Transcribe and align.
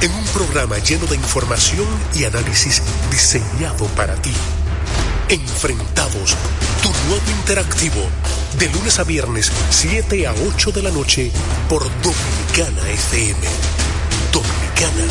en 0.00 0.12
un 0.12 0.24
programa 0.26 0.78
lleno 0.78 1.06
de 1.06 1.16
información 1.16 1.86
y 2.14 2.24
análisis 2.24 2.82
diseñado 3.10 3.86
para 3.96 4.14
ti. 4.22 4.32
Enfrentados, 5.28 6.36
tu 6.82 6.88
nuevo 7.08 7.30
interactivo, 7.40 8.02
de 8.58 8.68
lunes 8.70 8.98
a 8.98 9.04
viernes, 9.04 9.52
7 9.70 10.26
a 10.26 10.32
8 10.32 10.72
de 10.72 10.82
la 10.82 10.90
noche, 10.90 11.30
por 11.68 11.82
Dominicana 11.82 12.88
FM. 12.90 13.40
Dominicana, 14.32 15.04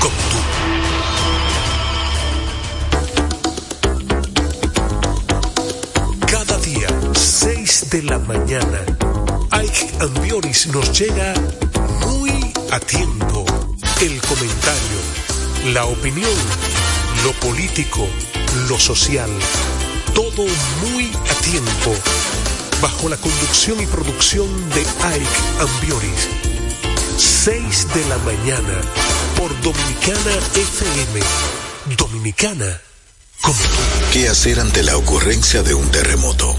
como 0.00 0.16
tú. 0.30 0.38
Cada 6.26 6.58
día, 6.58 6.88
6 7.14 7.90
de 7.90 8.02
la 8.02 8.18
mañana, 8.18 8.80
Ike 9.52 9.90
Ambioris 10.00 10.66
nos 10.66 10.98
llega 10.98 11.32
muy 12.06 12.52
a 12.70 12.80
tiempo. 12.80 13.49
El 14.00 14.18
comentario, 14.22 15.74
la 15.74 15.84
opinión, 15.84 16.32
lo 17.22 17.32
político, 17.34 18.08
lo 18.66 18.78
social, 18.78 19.28
todo 20.14 20.46
muy 20.80 21.12
a 21.28 21.34
tiempo, 21.42 21.94
bajo 22.80 23.10
la 23.10 23.18
conducción 23.18 23.78
y 23.78 23.84
producción 23.84 24.48
de 24.70 24.80
Ike 24.80 25.26
Ambioris. 25.60 26.28
6 27.18 27.88
de 27.92 28.04
la 28.06 28.16
mañana, 28.18 28.80
por 29.36 29.50
Dominicana 29.60 30.32
FM. 30.54 31.20
Dominicana. 31.98 32.80
¿Qué 34.14 34.28
hacer 34.30 34.60
ante 34.60 34.82
la 34.82 34.96
ocurrencia 34.96 35.62
de 35.62 35.74
un 35.74 35.90
terremoto? 35.90 36.56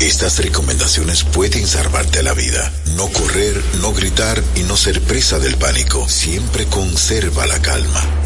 Estas 0.00 0.38
recomendaciones 0.38 1.24
pueden 1.24 1.66
salvarte 1.66 2.22
la 2.22 2.34
vida. 2.34 2.70
No 2.96 3.08
correr, 3.08 3.62
no 3.80 3.92
gritar 3.92 4.42
y 4.54 4.60
no 4.60 4.76
ser 4.76 5.00
presa 5.00 5.38
del 5.38 5.56
pánico. 5.56 6.06
Siempre 6.08 6.66
conserva 6.66 7.46
la 7.46 7.60
calma. 7.62 8.25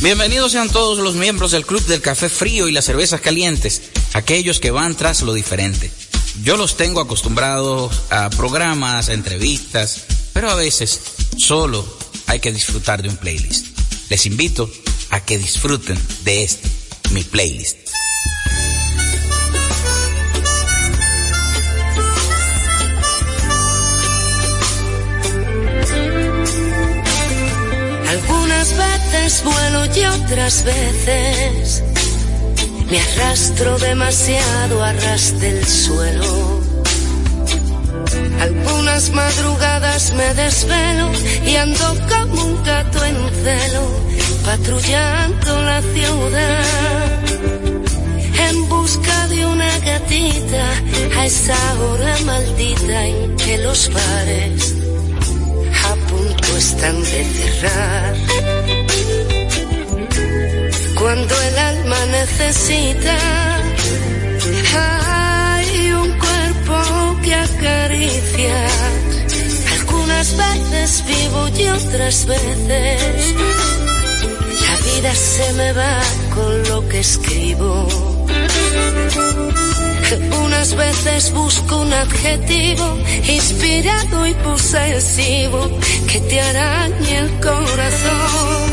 Bienvenidos 0.00 0.52
sean 0.52 0.70
todos 0.70 0.98
los 0.98 1.16
miembros 1.16 1.50
del 1.50 1.66
Club 1.66 1.84
del 1.86 2.00
Café 2.00 2.28
Frío 2.28 2.68
y 2.68 2.72
las 2.72 2.84
Cervezas 2.84 3.20
Calientes, 3.20 3.82
aquellos 4.14 4.60
que 4.60 4.70
van 4.70 4.94
tras 4.94 5.22
lo 5.22 5.34
diferente. 5.34 5.90
Yo 6.44 6.56
los 6.56 6.76
tengo 6.76 7.00
acostumbrados 7.00 8.04
a 8.08 8.30
programas, 8.30 9.08
entrevistas, 9.08 10.04
pero 10.32 10.50
a 10.50 10.54
veces 10.54 11.00
solo 11.36 11.84
hay 12.26 12.38
que 12.38 12.52
disfrutar 12.52 13.02
de 13.02 13.08
un 13.08 13.16
playlist. 13.16 13.66
Les 14.08 14.24
invito 14.26 14.70
a 15.10 15.18
que 15.24 15.36
disfruten 15.36 15.98
de 16.22 16.44
este, 16.44 16.68
mi 17.10 17.24
playlist. 17.24 17.87
Vuelo 29.44 29.84
y 29.94 30.04
otras 30.04 30.64
veces 30.64 31.82
me 32.90 33.00
arrastro 33.00 33.78
demasiado 33.78 34.82
a 34.82 34.92
ras 34.92 35.38
del 35.40 35.66
suelo. 35.66 36.60
Algunas 38.40 39.10
madrugadas 39.10 40.14
me 40.14 40.34
desvelo 40.34 41.10
y 41.44 41.56
ando 41.56 41.96
como 42.08 42.44
un 42.44 42.64
gato 42.64 43.04
en 43.04 43.16
celo, 43.44 43.84
patrullando 44.44 45.62
la 45.62 45.82
ciudad. 45.82 47.24
En 48.48 48.68
busca 48.68 49.28
de 49.28 49.46
una 49.46 49.78
gatita 49.80 50.70
a 51.18 51.26
esa 51.26 51.74
hora 51.80 52.16
maldita 52.24 53.06
en 53.06 53.36
que 53.36 53.58
los 53.58 53.90
bares 53.92 54.74
a 55.84 55.94
punto 56.08 56.56
están 56.56 57.02
de 57.02 57.24
cerrar. 57.24 58.57
Cuando 61.08 61.40
el 61.40 61.58
alma 61.58 61.96
necesita, 62.04 63.16
hay 64.76 65.90
un 65.92 66.12
cuerpo 66.18 67.16
que 67.22 67.34
acariciar. 67.34 68.70
Algunas 69.72 70.36
veces 70.36 71.04
vivo 71.06 71.48
y 71.56 71.68
otras 71.68 72.26
veces 72.26 73.34
la 74.60 74.76
vida 74.84 75.14
se 75.14 75.52
me 75.54 75.72
va 75.72 75.98
con 76.34 76.68
lo 76.68 76.86
que 76.90 77.00
escribo. 77.00 77.88
Unas 80.44 80.74
veces 80.74 81.32
busco 81.32 81.78
un 81.78 81.92
adjetivo 81.94 82.98
inspirado 83.26 84.26
y 84.26 84.34
posesivo 84.34 85.70
que 86.06 86.20
te 86.20 86.38
arañe 86.38 87.18
el 87.18 87.30
corazón. 87.40 88.67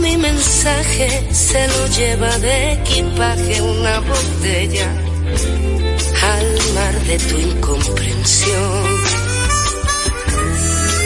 Mi 0.00 0.16
mensaje, 0.16 1.28
se 1.30 1.68
lo 1.68 1.86
lleva 1.88 2.38
de 2.38 2.72
equipaje 2.72 3.60
una 3.60 4.00
botella 4.00 4.88
al 6.22 6.74
mar 6.74 6.94
de 7.06 7.18
tu 7.18 7.36
incomprensión. 7.38 8.82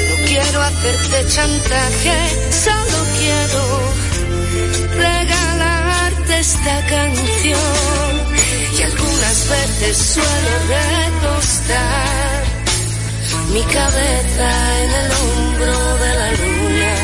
No 0.09 0.17
quiero 0.29 0.63
hacerte 0.63 1.29
chantaje, 1.29 2.17
solo 2.65 2.99
quiero 3.19 3.63
regalarte 4.97 6.39
esta 6.39 6.87
canción 6.87 8.15
y 8.79 8.83
algunas 8.83 9.49
veces 9.49 9.97
suelo 9.97 10.53
recostar 10.69 12.45
mi 13.53 13.63
cabeza 13.63 14.83
en 14.85 14.91
el 14.91 15.11
hombro 15.13 15.97
de 15.99 16.15
la 16.15 16.31
luna 16.33 17.04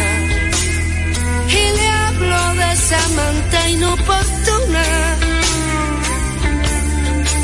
manta 2.98 3.68
inoportuna 3.68 4.84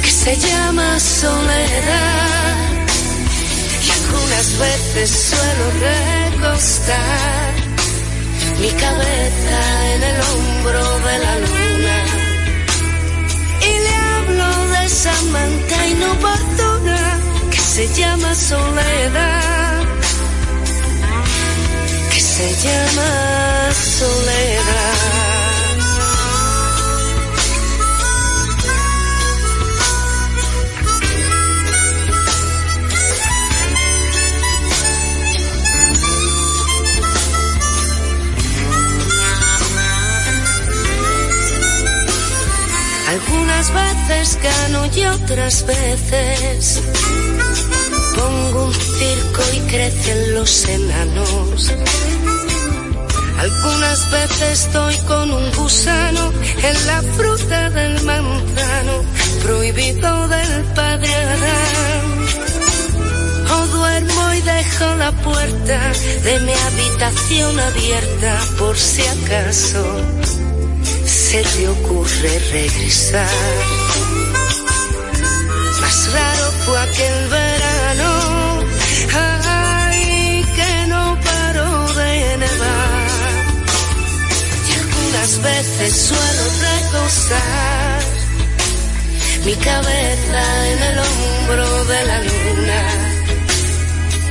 que 0.02 0.10
se 0.10 0.36
llama 0.36 0.98
soledad. 0.98 2.56
Y 3.86 3.90
algunas 3.98 4.58
veces 4.58 5.10
suelo 5.30 5.64
recostar 5.86 7.54
mi 8.60 8.70
cabeza 8.70 9.58
en 9.94 10.02
el 10.02 10.20
hombro 10.20 10.98
de 11.06 11.18
la 11.18 11.34
luna. 11.38 11.98
Y 13.60 13.72
le 13.84 13.94
hablo 14.14 14.68
de 14.72 14.84
esa 14.86 15.14
manta 15.32 15.86
inoportuna 15.86 17.20
que 17.50 17.58
se 17.58 17.94
llama 17.94 18.34
soledad, 18.34 19.84
que 22.12 22.20
se 22.20 22.54
llama 22.64 23.25
y 44.96 45.04
otras 45.06 45.64
veces 45.66 46.82
pongo 48.16 48.64
un 48.66 48.74
circo 48.74 49.42
y 49.54 49.60
crecen 49.70 50.34
los 50.34 50.64
enanos. 50.68 51.72
Algunas 53.38 54.10
veces 54.10 54.66
estoy 54.66 54.96
con 55.06 55.32
un 55.32 55.50
gusano 55.52 56.32
en 56.62 56.86
la 56.86 57.02
fruta 57.16 57.70
del 57.70 58.02
manzano, 58.02 59.04
prohibido 59.44 60.28
del 60.28 60.64
padre 60.74 61.14
Adán. 61.14 62.06
O 63.52 63.66
duermo 63.66 64.32
y 64.34 64.40
dejo 64.40 64.94
la 64.96 65.12
puerta 65.12 65.92
de 66.24 66.40
mi 66.40 66.52
habitación 66.52 67.60
abierta 67.60 68.40
por 68.58 68.76
si 68.76 69.02
acaso 69.02 69.84
se 71.04 71.42
te 71.42 71.68
ocurre 71.68 72.38
regresar. 72.50 73.85
Fue 76.96 77.04
aquel 77.04 77.28
verano, 77.28 78.64
ay, 79.14 80.44
que 80.54 80.86
no 80.88 81.18
paró 81.20 81.92
de 81.94 82.36
nevar. 82.38 83.08
Y 84.68 84.72
algunas 84.80 85.42
veces 85.42 85.96
suelo 86.08 86.44
recostar 86.68 88.00
mi 89.44 89.54
cabeza 89.56 90.68
en 90.72 90.82
el 90.82 90.98
hombro 90.98 91.84
de 91.84 92.04
la 92.04 92.18
luna. 92.20 92.82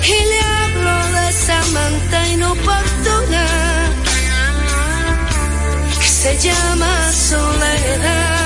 Y 0.03 0.25
le 0.31 0.41
hablo 0.41 1.19
de 1.19 1.29
esa 1.29 1.59
manta 1.73 2.27
inoportuna 2.29 3.45
se 6.01 6.37
llama 6.39 7.11
soledad 7.13 8.44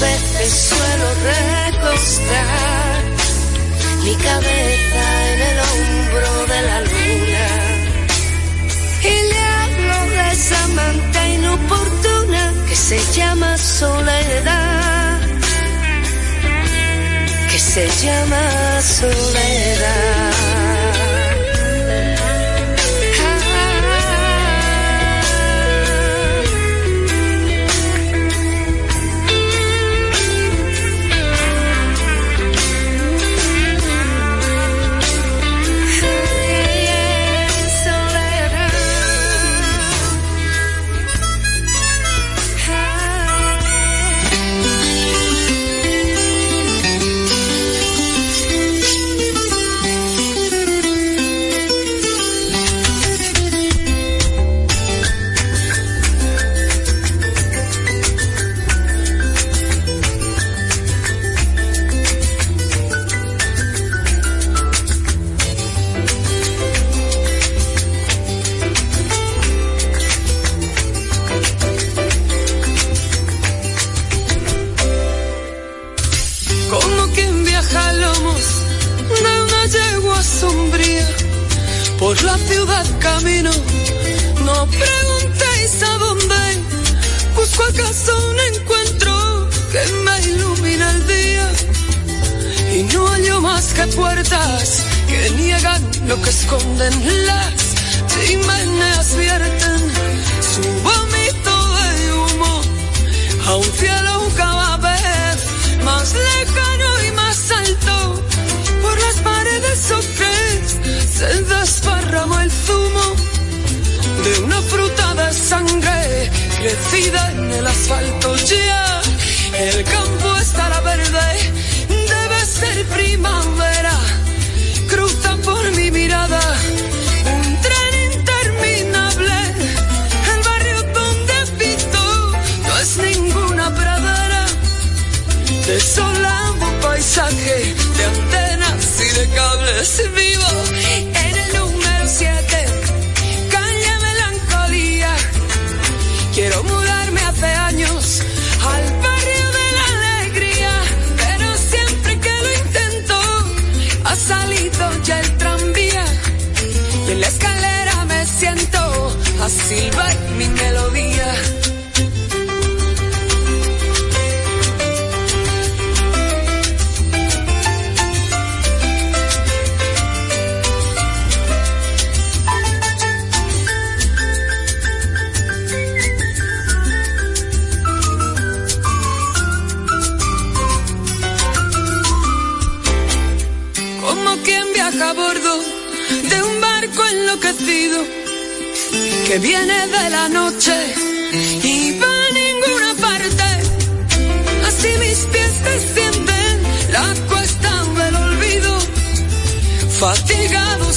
veces 0.00 0.52
suelo 0.68 1.08
recostar. 1.32 3.02
Mi 4.04 4.14
cabeza 4.16 5.04
en 5.32 5.40
el 5.50 5.58
hombro 5.68 6.30
de 6.52 6.60
la 6.68 6.78
luna. 6.80 7.46
Y 9.02 9.14
le 9.30 9.40
hablo 9.60 9.98
de 10.10 10.22
esa 10.32 10.62
manta 10.78 11.28
inoportuna 11.28 12.42
que 12.68 12.76
se 12.76 12.98
llama 13.14 13.56
soledad. 13.56 15.20
Que 17.50 17.58
se 17.58 17.88
llama 18.02 18.42
soledad 18.82 20.36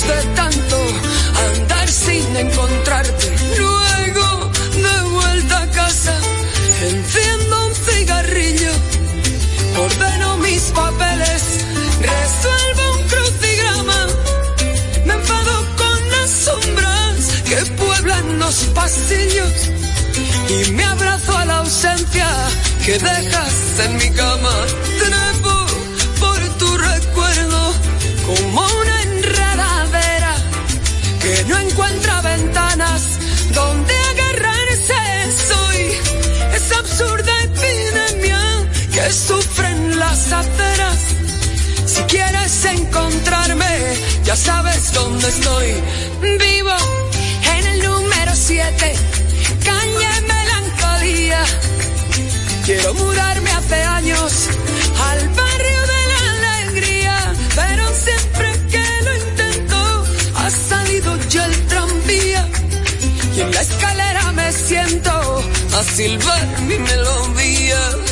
de 0.07 0.23
tanto 0.35 0.77
andar 1.53 1.87
sin 1.89 2.35
encontrarte. 2.35 3.35
Luego 3.57 4.51
de 4.85 5.09
vuelta 5.09 5.61
a 5.61 5.67
casa, 5.71 6.15
enciendo 6.81 7.67
un 7.67 7.73
cigarrillo, 7.75 8.71
ordeno 9.77 10.37
mis 10.37 10.61
papeles, 10.71 11.43
resuelvo 12.01 12.83
un 12.97 13.07
crucigrama, 13.07 14.07
me 15.05 15.13
enfado 15.13 15.53
con 15.75 16.09
las 16.09 16.29
sombras 16.45 17.15
que 17.45 17.57
pueblan 17.81 18.39
los 18.39 18.55
pasillos 18.75 19.53
y 20.49 20.71
me 20.71 20.83
abrazo 20.85 21.37
a 21.37 21.45
la 21.45 21.57
ausencia 21.57 22.27
que 22.85 22.97
dejas 22.97 23.79
en 23.85 23.97
mi 23.97 24.09
cama. 24.11 24.55
Sufren 39.11 39.99
las 39.99 40.31
aceras. 40.31 40.99
Si 41.85 42.01
quieres 42.03 42.65
encontrarme, 42.65 43.97
ya 44.23 44.35
sabes 44.35 44.93
dónde 44.93 45.27
estoy. 45.27 45.67
Vivo 46.21 46.77
en 47.55 47.67
el 47.67 47.83
número 47.83 48.31
7, 48.35 48.95
calle 49.65 50.21
melancolía. 50.33 51.43
Quiero 52.65 52.93
mudarme 52.93 53.51
hace 53.51 53.83
años 53.83 54.31
al 55.09 55.29
barrio 55.29 55.81
de 55.93 56.01
la 56.13 56.61
alegría, 56.61 57.33
pero 57.55 57.83
siempre 58.05 58.47
que 58.71 58.85
lo 59.05 59.15
intento 59.27 60.05
ha 60.35 60.49
salido 60.51 61.17
ya 61.29 61.45
el 61.45 61.67
tranvía 61.67 62.47
y 63.35 63.41
en 63.41 63.51
la 63.51 63.61
escalera 63.61 64.31
me 64.33 64.51
siento 64.51 65.43
a 65.79 65.83
silbar 65.83 66.47
mi 66.67 66.77
melodía. 66.77 68.08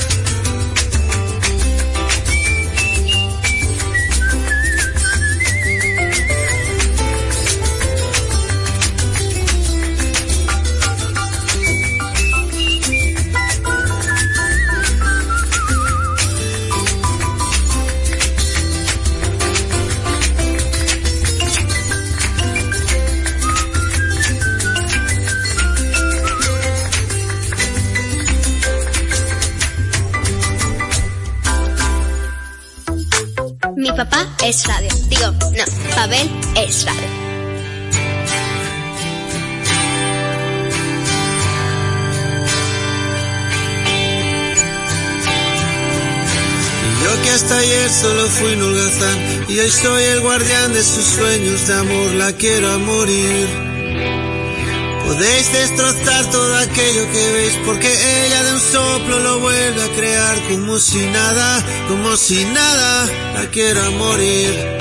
Es 34.48 34.66
radio. 34.66 34.89
Digo, 35.10 35.32
no, 35.32 35.96
Pavel 35.96 36.30
es 36.56 36.86
radio. 36.86 37.01
Yo 47.04 47.22
que 47.24 47.30
hasta 47.30 47.58
ayer 47.58 47.89
solo 47.89 48.27
fui 48.27 48.54
un 48.54 48.62
holgazán 48.62 49.46
y 49.50 49.60
hoy 49.60 49.70
soy 49.70 50.04
el 50.04 50.22
guardián 50.22 50.74
de 50.74 50.82
sus 50.82 51.04
sueños 51.04 51.68
de 51.68 51.74
amor, 51.74 52.12
la 52.13 52.32
quiero 52.34 52.72
a 52.72 52.77
morir. 52.77 53.66
Podéis 55.07 55.51
destrozar 55.53 56.29
todo 56.31 56.53
aquello 56.57 57.11
que 57.13 57.31
veis 57.31 57.53
porque 57.65 57.87
ella 57.87 58.43
de 58.43 58.53
un 58.53 58.59
soplo 58.59 59.19
lo 59.19 59.39
vuelve 59.39 59.81
a 59.81 59.95
crear 59.95 60.37
como 60.49 60.79
si 60.79 60.99
nada, 61.07 61.63
como 61.87 62.17
si 62.17 62.43
nada, 62.43 63.05
la 63.33 63.49
quiero 63.49 63.81
a 63.83 63.89
morir. 63.91 64.76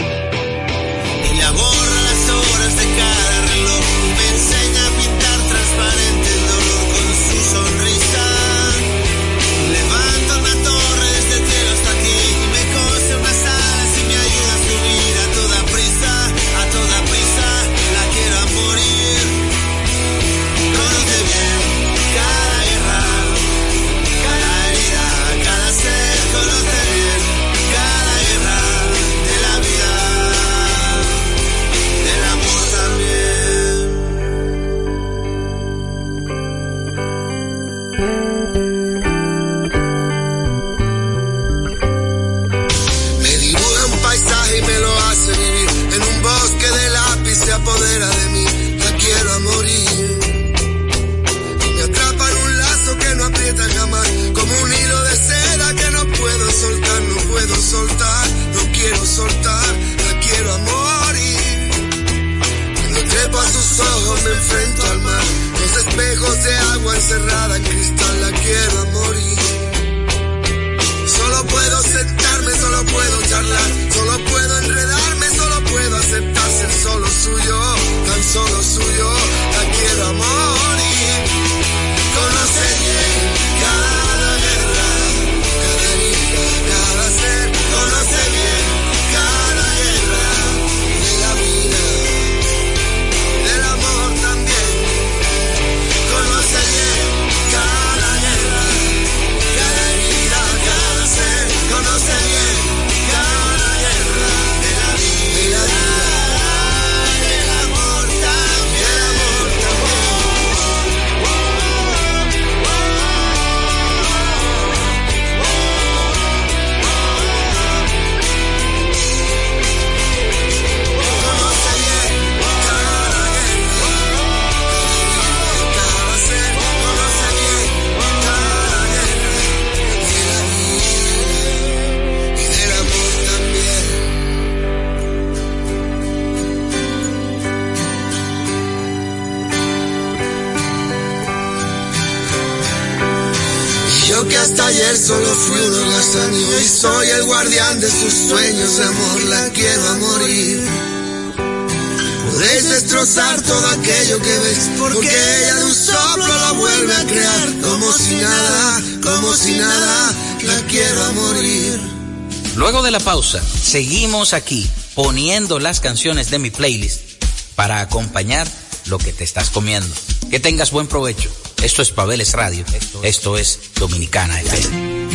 Pausa, 163.07 163.41
seguimos 163.41 164.35
aquí 164.35 164.69
poniendo 164.97 165.61
las 165.61 165.79
canciones 165.79 166.29
de 166.29 166.41
mi 166.41 166.51
playlist 166.51 167.23
para 167.55 167.79
acompañar 167.79 168.49
lo 168.87 168.99
que 168.99 169.13
te 169.13 169.23
estás 169.23 169.51
comiendo. 169.51 169.95
Que 170.29 170.41
tengas 170.41 170.73
buen 170.73 170.89
provecho. 170.89 171.31
Esto 171.63 171.83
es 171.83 171.93
Pabeles 171.93 172.33
Radio. 172.33 172.65
Esto 173.05 173.39
es 173.39 173.61
Dominicana 173.79 174.41
FM. 174.41 175.09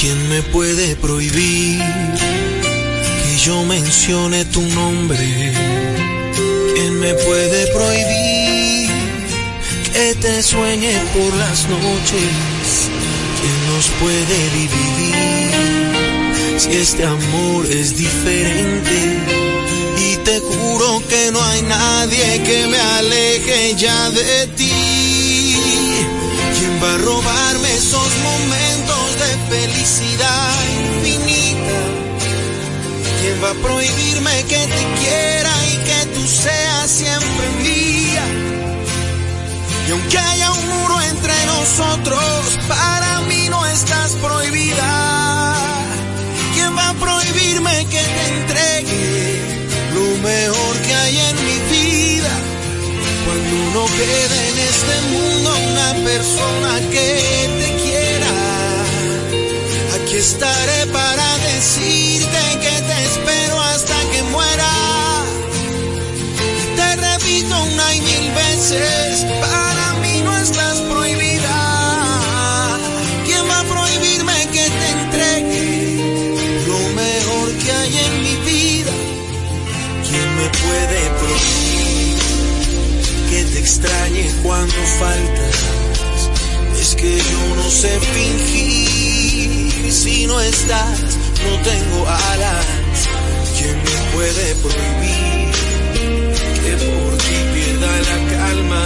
¿Quién 0.00 0.28
me 0.30 0.42
puede 0.44 0.96
prohibir 0.96 1.78
que 1.78 3.38
yo 3.44 3.64
mencione 3.64 4.46
tu 4.46 4.62
nombre? 4.62 5.69
¿Quién 7.00 7.16
me 7.16 7.24
puede 7.24 7.66
prohibir 7.68 8.90
que 9.90 10.14
te 10.16 10.42
sueñe 10.42 10.92
por 11.14 11.34
las 11.34 11.66
noches? 11.66 12.90
¿Quién 13.40 13.66
nos 13.72 13.86
puede 14.00 14.50
dividir 14.50 15.94
si 16.58 16.72
este 16.72 17.04
amor 17.04 17.64
es 17.70 17.96
diferente? 17.96 19.18
Y 19.98 20.16
te 20.26 20.40
juro 20.40 21.02
que 21.08 21.30
no 21.32 21.42
hay 21.42 21.62
nadie 21.62 22.42
que 22.42 22.66
me 22.66 22.78
aleje 22.78 23.74
ya 23.76 24.10
de 24.10 24.46
ti. 24.48 25.56
¿Quién 26.58 26.82
va 26.82 26.94
a 26.96 26.98
robarme 26.98 27.74
esos 27.76 28.10
momentos 28.28 29.16
de 29.22 29.56
felicidad 29.56 30.52
infinita? 30.82 31.80
¿Quién 33.22 33.42
va 33.42 33.50
a 33.52 33.54
prohibirme 33.54 34.44
que 34.48 34.66
te 34.66 35.00
quiera 35.00 35.39
Y 39.90 39.92
aunque 39.92 40.18
haya 40.18 40.52
un 40.52 40.68
muro 40.68 41.00
entre 41.02 41.34
nosotros, 41.46 42.58
para 42.68 43.22
mí 43.22 43.48
no 43.48 43.66
estás 43.66 44.12
prohibida. 44.22 45.56
¿Quién 46.54 46.76
va 46.78 46.90
a 46.90 46.94
prohibirme 46.94 47.86
que 47.86 47.98
te 47.98 48.24
entregue 48.36 49.42
lo 49.92 50.28
mejor 50.28 50.76
que 50.86 50.94
hay 50.94 51.16
en 51.18 51.36
mi 51.44 51.58
vida? 51.74 52.30
Cuando 53.26 53.80
no 53.80 53.86
quede 53.86 54.48
en 54.50 54.58
este 54.58 54.94
mundo 55.10 55.58
una 55.72 55.92
persona 56.04 56.78
que 56.92 57.50
te 57.58 57.68
quiera, 57.82 58.34
aquí 59.96 60.16
estaré 60.18 60.86
para 60.86 61.38
decirte 61.38 62.38
que 62.62 62.82
te 62.88 63.04
espero 63.06 63.60
hasta 63.60 63.96
que 64.12 64.22
muera. 64.22 64.70
Te 66.76 66.94
repito 66.94 67.62
una 67.74 67.94
y 67.96 68.00
mil 68.02 68.30
veces, 68.34 69.26
para 69.40 69.69
extrañe 83.70 84.26
cuando 84.42 84.74
faltas? 84.98 85.56
Es 86.80 86.96
que 86.96 87.18
yo 87.18 87.54
no 87.54 87.70
sé 87.70 88.00
fingir, 88.00 89.92
si 89.92 90.26
no 90.26 90.40
estás, 90.40 90.98
no 91.44 91.52
tengo 91.70 92.08
alas. 92.32 92.66
¿Quién 93.56 93.76
me 93.88 93.96
puede 94.14 94.46
prohibir 94.64 95.52
que 96.64 96.72
por 96.86 97.10
ti 97.18 97.36
pierda 97.54 97.92
la 98.08 98.18
calma? 98.34 98.82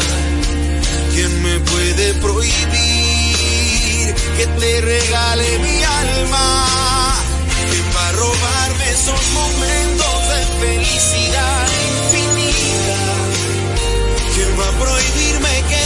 ¿Quién 1.14 1.33
me 1.42 1.57
puede 1.61 2.07
prohibir 2.14 4.14
que 4.37 4.47
te 4.61 4.81
regale 4.83 5.59
mi 5.61 5.83
alma? 5.83 6.47
¿Quién 7.70 7.87
va 7.97 8.05
a 8.09 8.12
robarme 8.12 8.87
esos 8.90 9.23
momentos 9.33 10.14
de 10.31 10.40
felicidad 10.66 11.84
va 14.57 14.69
a 14.69 14.73
prohibirme 14.73 15.62
que 15.69 15.84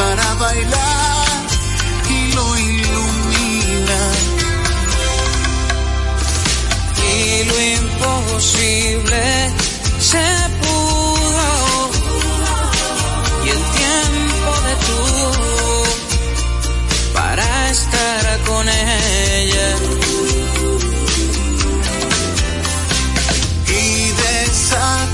para 0.00 0.34
bailar 0.34 1.46
y 2.16 2.32
lo 2.36 2.46
ilumina. 2.58 4.00
Y 7.12 7.44
lo 7.50 7.56
imposible 7.78 9.22
se 10.10 10.26
pudo 10.62 11.48
y 13.44 13.48
el 13.56 13.62
tiempo 13.80 14.50
de 14.66 14.74
tú 14.86 15.02
para 17.12 17.46
estar 17.70 18.24
con 18.48 18.68
ella. 18.68 19.20
Flotaron 24.70 25.09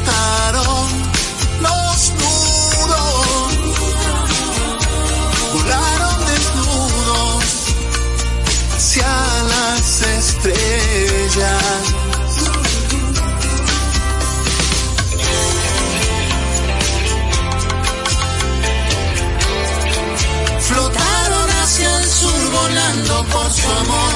su 23.66 23.72
amor. 23.72 24.14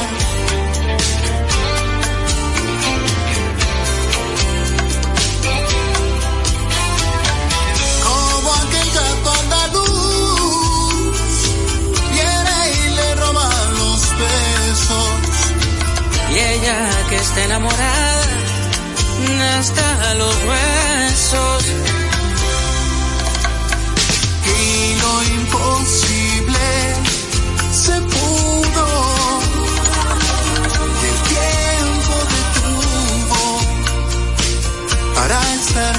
Como 8.05 8.49
aquel 8.63 8.89
gato 8.99 9.31
andaluz 9.41 11.17
viene 12.13 12.57
y 12.79 12.89
le 12.97 13.09
roba 13.17 13.49
los 13.79 14.01
besos. 14.23 15.13
Y 16.31 16.39
ella 16.39 16.79
que 17.09 17.17
está 17.17 17.45
enamorada 17.45 18.21
hasta 19.59 20.15
los 20.15 20.35
huesos. 20.45 21.65
Y 24.47 24.95
lo 25.03 25.13
imposible 25.23 26.00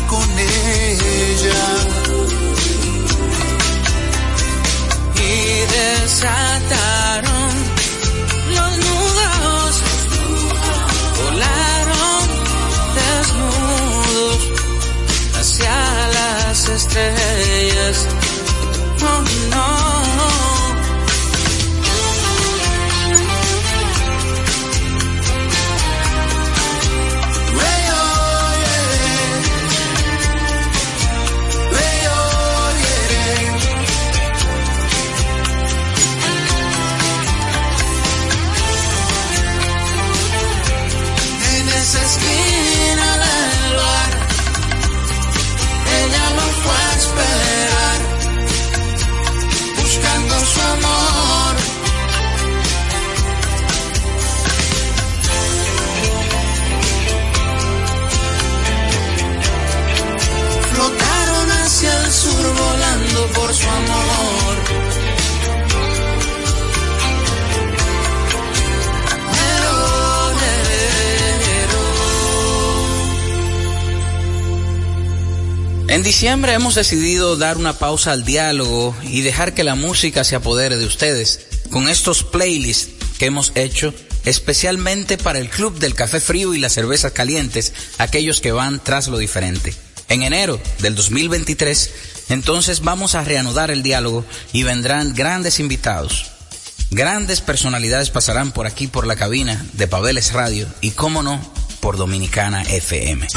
con 0.08 0.30
ella. 0.40 1.64
Y 5.16 5.66
desataron 5.76 7.52
los 8.56 8.78
nudos, 8.78 9.82
volaron 11.18 12.24
desnudos 12.98 14.42
hacia 15.40 15.76
las 16.18 16.70
estrellas. 16.70 18.08
Oh 19.04 19.24
no. 19.52 19.91
En 76.02 76.06
diciembre 76.06 76.54
hemos 76.54 76.74
decidido 76.74 77.38
dar 77.38 77.58
una 77.58 77.74
pausa 77.74 78.12
al 78.12 78.26
diálogo 78.26 78.96
y 79.04 79.22
dejar 79.22 79.54
que 79.54 79.64
la 79.64 79.76
música 79.76 80.24
se 80.24 80.36
apodere 80.36 80.78
de 80.78 80.88
ustedes 80.88 81.42
con 81.70 81.88
estos 81.88 82.24
playlists 82.24 82.90
que 83.20 83.28
hemos 83.28 83.52
hecho 83.54 83.94
especialmente 84.26 85.20
para 85.20 85.38
el 85.38 85.48
Club 85.48 85.78
del 85.78 85.94
Café 85.94 86.20
Frío 86.20 86.56
y 86.56 86.58
las 86.58 86.74
Cervezas 86.74 87.12
Calientes, 87.12 87.72
aquellos 88.00 88.42
que 88.42 88.52
van 88.52 88.84
tras 88.84 89.10
lo 89.10 89.20
diferente. 89.20 89.76
En 90.10 90.24
enero 90.24 90.60
del 90.80 90.96
2023, 90.96 91.92
entonces 92.30 92.82
vamos 92.82 93.14
a 93.14 93.24
reanudar 93.24 93.70
el 93.70 93.84
diálogo 93.84 94.26
y 94.54 94.64
vendrán 94.64 95.14
grandes 95.14 95.60
invitados. 95.60 96.32
Grandes 96.90 97.42
personalidades 97.42 98.10
pasarán 98.10 98.54
por 98.54 98.66
aquí 98.66 98.88
por 98.88 99.06
la 99.06 99.18
cabina 99.18 99.64
de 99.74 99.88
Pabeles 99.88 100.34
Radio 100.34 100.66
y, 100.82 100.92
cómo 100.92 101.22
no, 101.22 101.40
por 101.80 101.98
Dominicana 101.98 102.64
FM. 102.64 103.28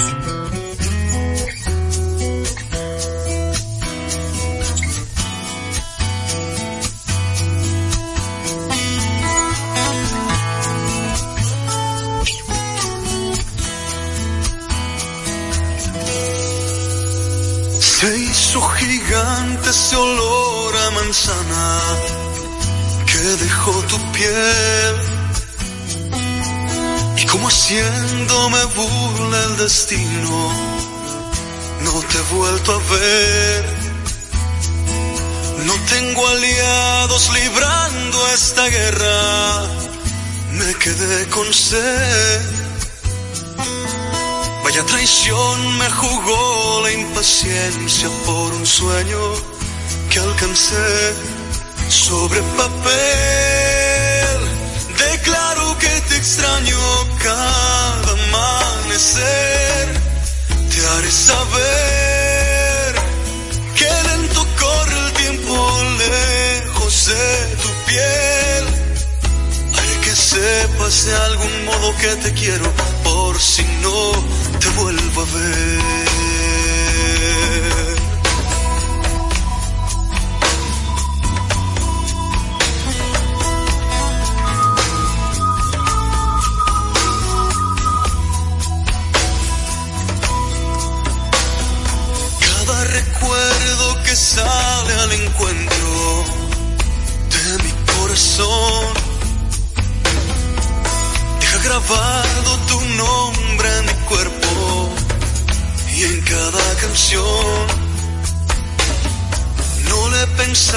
Gigante 19.06 19.70
ese 19.70 19.96
olor 19.96 20.76
a 20.76 20.90
manzana 20.90 21.80
que 23.06 23.18
dejó 23.18 23.72
tu 23.82 23.98
piel. 24.12 24.94
Y 27.16 27.26
como 27.26 27.48
haciéndome 27.48 28.64
burla 28.76 29.44
el 29.44 29.56
destino, 29.56 30.52
no 31.84 31.92
te 32.08 32.18
he 32.18 32.36
vuelto 32.36 32.72
a 32.72 32.78
ver. 32.94 33.64
No 35.66 35.74
tengo 35.88 36.28
aliados 36.28 37.30
librando 37.32 38.28
esta 38.34 38.68
guerra, 38.68 39.68
me 40.52 40.74
quedé 40.74 41.28
con 41.28 41.52
sed. 41.52 42.42
Vaya 44.74 44.86
traición 44.86 45.78
me 45.78 45.88
jugó 45.88 46.80
la 46.82 46.90
impaciencia 46.90 48.08
por 48.26 48.52
un 48.54 48.66
sueño 48.66 49.20
que 50.10 50.18
alcancé 50.18 51.14
sobre 51.88 52.42
papel. 52.42 52.78
Declaro 54.98 55.78
que 55.78 56.00
te 56.08 56.16
extraño 56.16 56.78
cada 57.22 58.10
amanecer. 58.18 60.00
Te 60.70 60.86
haré 60.88 61.10
saber 61.12 62.94
que 63.76 63.88
lento 64.08 64.44
corre 64.58 64.98
el 65.06 65.12
tiempo 65.12 65.54
lejos 66.02 67.06
de 67.06 67.56
tu 67.62 67.68
piel. 67.86 68.64
Haré 69.76 70.00
que 70.04 70.16
sepas 70.16 71.04
de 71.04 71.14
algún 71.14 71.64
modo 71.64 71.96
que 71.96 72.16
te 72.16 72.32
quiero 72.32 72.93
por 73.04 73.38
si 73.38 73.62
no 73.82 74.12
te 74.58 74.68
vuelvo 74.80 75.20
a 75.20 75.24
ver. 75.24 75.80
Cada 92.40 92.84
recuerdo 92.84 94.02
que 94.04 94.16
sale 94.16 94.94
al 94.94 95.12
encuentro 95.12 96.24
de 97.34 97.62
mi 97.64 97.72
corazón 97.92 99.03
grabado 101.74 102.56
tu 102.68 102.80
nombre 103.02 103.68
en 103.78 103.86
mi 103.86 103.94
cuerpo 104.06 104.90
y 105.96 106.04
en 106.04 106.20
cada 106.20 106.74
canción. 106.80 107.66
No 109.88 110.08
le 110.10 110.26
pensé 110.38 110.76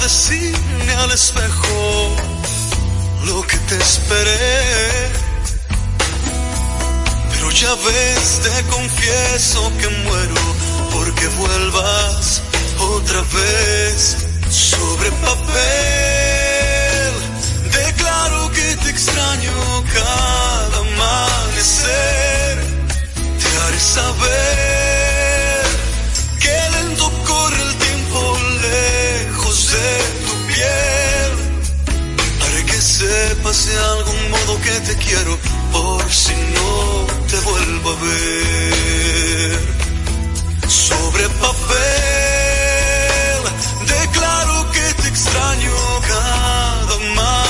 decirme 0.00 0.92
al 0.92 1.10
espejo 1.10 2.16
lo 3.26 3.42
que 3.42 3.56
te 3.68 3.76
esperé. 3.76 5.10
Pero 7.32 7.50
ya 7.50 7.74
ves, 7.86 8.40
te 8.44 8.62
confieso 8.70 9.72
que 9.80 9.88
muero 10.04 10.42
porque 10.92 11.26
vuelvas 11.42 12.42
otra 12.78 13.22
vez 13.22 14.16
sobre 14.50 15.10
papel. 15.26 16.11
Declaro 18.12 18.44
que 18.52 18.76
te 18.76 18.90
extraño 18.90 19.84
cada 19.94 20.78
amanecer. 20.86 22.54
Te 23.40 23.48
haré 23.60 23.80
saber 23.80 25.64
que 26.42 26.54
lento 26.74 27.06
corre 27.26 27.62
el 27.68 27.74
tiempo 27.86 28.18
lejos 28.68 29.56
de 29.72 29.90
tu 30.26 30.34
piel. 30.50 31.30
Haré 32.42 32.62
que 32.66 32.80
sepas 32.82 33.58
de 33.66 33.76
algún 33.78 34.30
modo 34.30 34.52
que 34.60 34.76
te 34.88 34.94
quiero 34.96 35.38
por 35.72 36.04
si 36.12 36.34
no 36.56 37.06
te 37.30 37.38
vuelvo 37.48 37.90
a 37.92 37.96
ver. 38.04 39.58
Sobre 40.68 41.28
papel 41.46 41.72
declaro 43.86 44.70
que 44.70 44.86
te 45.00 45.08
extraño 45.08 45.74
cada 46.08 46.94
amanecer. 46.94 47.41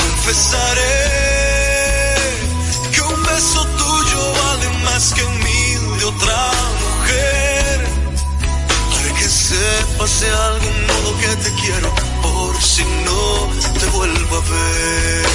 Confesaré 0.00 0.80
que 2.90 3.00
un 3.02 3.22
beso 3.22 3.66
tuyo 3.66 4.32
vale 4.32 4.68
más 4.82 5.12
que 5.12 5.22
mil 5.22 5.98
de 5.98 6.04
otra 6.06 6.50
mujer. 6.84 7.86
Haré 8.96 9.12
que 9.12 9.28
sepas 9.28 10.20
de 10.22 10.30
algún 10.30 10.86
modo 10.86 11.18
que 11.20 11.36
te 11.36 11.50
quiero 11.60 11.92
por 12.22 12.62
si 12.62 12.82
no 13.04 13.50
te 13.78 13.86
vuelvo 13.90 14.36
a 14.36 14.40
ver. 14.40 15.26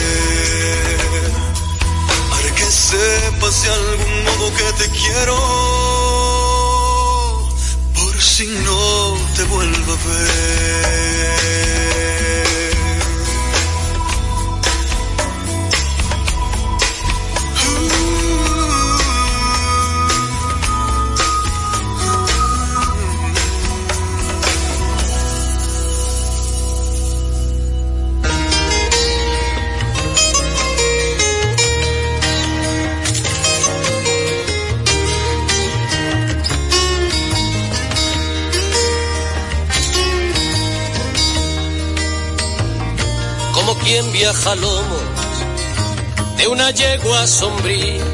Haré 2.33 2.51
que 2.55 2.65
sepas 2.65 3.61
de 3.61 3.69
algún 3.69 4.23
modo 4.25 4.51
que 4.55 4.73
te 4.81 4.89
quiero 4.89 5.37
por 7.93 8.19
si 8.19 8.47
no 8.47 9.15
te 9.35 9.43
vuelvo 9.43 9.93
a 9.93 9.97
ver. 10.07 11.82
Viaja 44.13 44.53
lomos 44.55 45.01
de 46.37 46.47
una 46.47 46.69
yegua 46.69 47.25
sombría. 47.25 48.05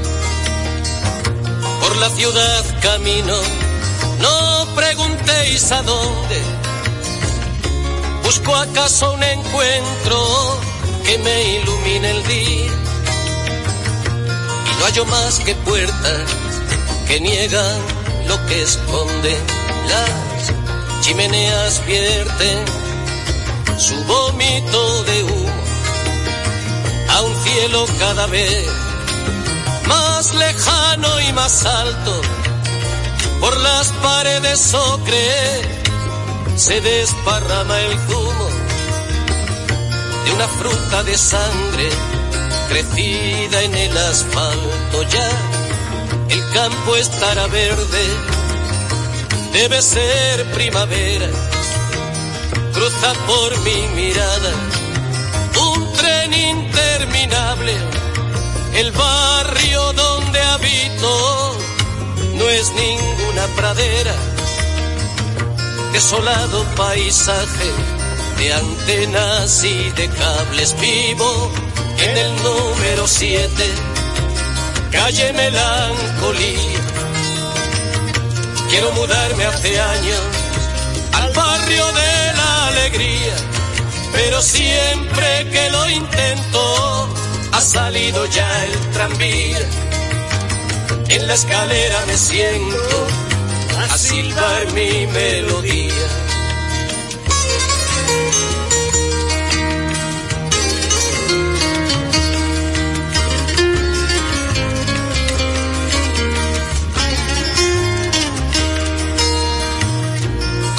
Por 1.81 1.97
la 1.97 2.09
ciudad 2.09 2.63
camino, 2.81 3.38
no 4.21 4.75
preguntéis 4.75 5.71
a 5.73 5.81
dónde. 5.81 6.41
Busco 8.23 8.55
acaso 8.55 9.12
un 9.12 9.23
encuentro 9.23 10.59
que 11.05 11.17
me 11.17 11.57
ilumine 11.57 12.12
el 12.12 12.23
día. 12.27 12.71
Y 14.69 14.79
no 14.79 14.85
hallo 14.85 15.05
más 15.05 15.39
que 15.39 15.53
puertas 15.55 16.29
que 17.07 17.19
niegan 17.19 17.77
lo 18.29 18.45
que 18.45 18.62
esconden. 18.62 19.41
Las 19.89 21.01
chimeneas 21.01 21.85
vierten 21.85 22.65
su 23.77 23.95
vómito 24.05 25.03
de 25.03 25.23
humo 25.23 25.48
cielo 27.49 27.85
cada 27.97 28.27
vez 28.27 28.67
más 29.88 30.33
lejano 30.35 31.19
y 31.21 31.33
más 31.33 31.65
alto. 31.65 32.21
Por 33.39 33.55
las 33.57 33.88
paredes 34.03 34.73
ocre 34.73 35.62
se 36.55 36.81
desparrama 36.81 37.79
el 37.79 37.97
zumo 38.07 38.49
de 40.25 40.31
una 40.33 40.47
fruta 40.47 41.03
de 41.03 41.17
sangre 41.17 41.89
crecida 42.69 43.62
en 43.63 43.75
el 43.75 43.97
asfalto 43.97 45.03
ya. 45.09 45.29
El 46.29 46.41
campo 46.53 46.95
estará 46.95 47.47
verde, 47.47 48.05
debe 49.53 49.81
ser 49.81 50.45
primavera 50.51 51.29
cruza 52.73 53.13
por 53.25 53.57
mi 53.62 53.88
mirada 53.95 54.78
desolado 65.91 66.63
paisaje 66.78 67.72
de 68.38 68.54
antenas 68.54 69.63
y 69.63 69.91
de 69.91 70.08
cables. 70.08 70.76
Vivo 70.80 71.52
en 71.98 72.17
el 72.17 72.36
número 72.43 73.06
7, 73.06 73.50
calle 74.91 75.34
Melancolía. 75.34 76.80
Quiero 78.69 78.91
mudarme 78.93 79.45
hace 79.45 79.80
años 79.80 80.22
al 81.13 81.34
barrio 81.34 81.86
de 81.88 82.34
la 82.38 82.67
alegría, 82.67 83.36
pero 84.13 84.41
siempre 84.41 85.50
que 85.52 85.69
lo 85.69 85.89
intento 85.89 87.10
ha 87.52 87.62
salido 87.62 88.26
ya 88.28 88.65
el 88.65 88.80
tranvía. 88.91 89.60
En 91.10 91.28
la 91.28 91.34
escalera 91.34 92.06
me 92.08 92.17
siento 92.17 93.28
a 93.89 93.97
silbar 93.97 94.73
mi 94.73 95.08
melodía. 95.08 96.30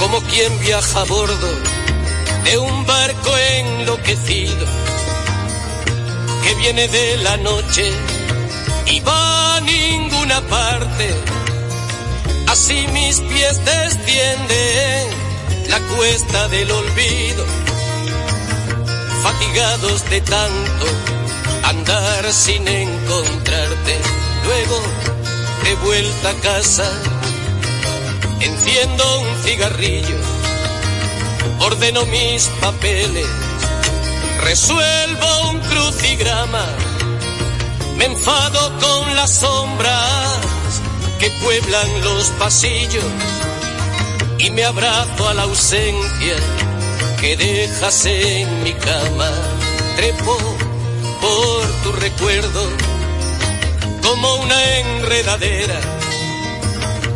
como 0.01 0.23
quien 0.23 0.59
viaja 0.61 1.03
a 1.03 1.05
bordo 1.05 1.49
de 2.45 2.59
un 2.59 2.87
barco 2.87 3.31
enloquecido 3.37 4.67
que 6.43 6.55
viene 6.55 6.89
de 6.89 7.19
la 7.19 7.37
noche 7.37 7.93
y 8.87 9.01
va 9.01 9.57
a 9.57 9.61
ninguna 9.61 10.41
parte. 10.49 11.40
Así 12.51 12.85
mis 12.93 13.21
pies 13.21 13.65
descienden 13.65 15.09
la 15.69 15.79
cuesta 15.95 16.49
del 16.49 16.69
olvido, 16.69 17.45
fatigados 19.23 20.11
de 20.11 20.21
tanto 20.21 20.87
andar 21.63 22.33
sin 22.33 22.67
encontrarte. 22.67 24.01
Luego 24.45 24.83
de 25.63 25.75
vuelta 25.77 26.31
a 26.31 26.35
casa 26.41 26.91
enciendo 28.41 29.21
un 29.21 29.43
cigarrillo, 29.45 30.19
ordeno 31.61 32.05
mis 32.07 32.49
papeles, 32.61 33.29
resuelvo 34.41 35.51
un 35.51 35.61
crucigrama, 35.61 36.67
me 37.97 38.07
enfado 38.07 38.77
con 38.81 39.15
las 39.15 39.31
sombras 39.31 40.60
que 41.21 41.31
pueblan 41.43 42.01
los 42.03 42.31
pasillos 42.31 43.05
y 44.39 44.51
me 44.51 44.65
abrazo 44.65 45.29
a 45.29 45.35
la 45.35 45.43
ausencia 45.43 46.37
que 47.21 47.37
dejas 47.37 48.07
en 48.07 48.63
mi 48.63 48.73
cama. 48.73 49.31
Trepo 49.97 50.39
por 51.21 51.67
tu 51.83 51.93
recuerdo 51.93 52.63
como 54.03 54.35
una 54.37 54.79
enredadera 54.79 55.79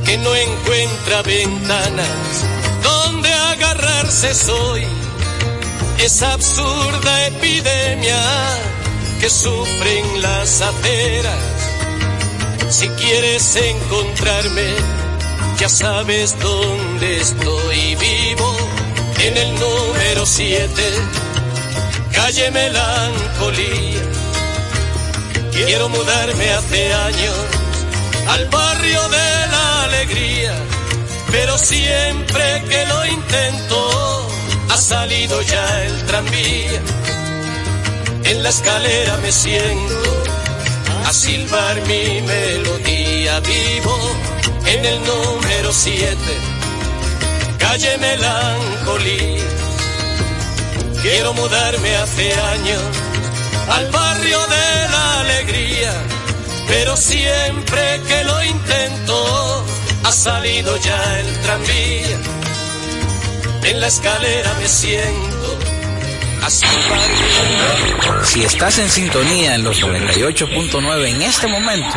que 0.05 0.19
no 0.19 0.35
encuentra 0.35 1.23
ventanas 1.23 2.45
donde 2.83 3.33
agarrarse 3.33 4.35
soy. 4.35 4.87
Esa 5.99 6.35
absurda 6.35 7.27
epidemia 7.29 8.21
que 9.19 9.31
sufren 9.31 10.21
las 10.21 10.61
aceras. 10.61 11.54
Quieres 13.07 13.57
encontrarme, 13.57 14.67
ya 15.59 15.69
sabes 15.69 16.39
dónde 16.41 17.21
estoy 17.21 17.97
vivo 17.97 18.57
en 19.19 19.37
el 19.37 19.55
número 19.61 20.25
7, 20.25 20.71
calle 22.15 22.51
Melancolía. 22.51 24.01
Quiero 25.53 25.91
mudarme 25.91 26.51
hace 26.51 26.95
años 26.95 27.35
al 28.27 28.47
barrio 28.47 29.03
de 29.11 29.47
la 29.51 29.85
alegría, 29.85 30.55
pero 31.31 31.59
siempre 31.59 32.65
que 32.71 32.87
lo 32.87 33.05
intento 33.05 34.29
ha 34.71 34.79
salido 34.79 35.43
ya 35.43 35.83
el 35.83 36.07
tranvía. 36.07 36.81
En 38.25 38.43
la 38.43 38.49
escalera 38.49 39.19
me 39.19 39.31
siento 39.31 40.34
a 41.05 41.13
silbar 41.13 41.81
mi 41.83 42.23
melodía 42.23 43.41
vivo 43.41 43.97
en 44.67 44.85
el 44.85 44.99
número 45.05 45.73
7, 45.73 46.17
calle 47.59 47.99
Melancolía. 47.99 49.45
Quiero 51.03 51.35
mudarme 51.35 51.97
hace 51.97 52.33
años 52.33 52.83
al 53.69 53.91
barrio 53.91 54.39
de 54.47 54.89
la 54.93 55.21
alegría, 55.21 55.93
pero 56.67 56.97
siempre 56.97 58.01
que 58.09 58.25
lo 58.25 58.43
intento 58.43 59.65
ha 60.05 60.13
salido 60.13 60.77
ya 60.79 61.21
el 61.21 61.41
tranvía. 61.41 62.19
En 63.65 63.81
la 63.81 63.87
escalera 63.89 64.55
me 64.61 64.69
siento 64.69 65.44
Si 68.25 68.43
estás 68.45 68.79
en 68.79 68.91
sintonía 68.91 69.55
en 69.55 69.65
los 69.65 69.83
98.9 69.83 71.07
en 71.09 71.23
este 71.23 71.47
momento, 71.47 71.97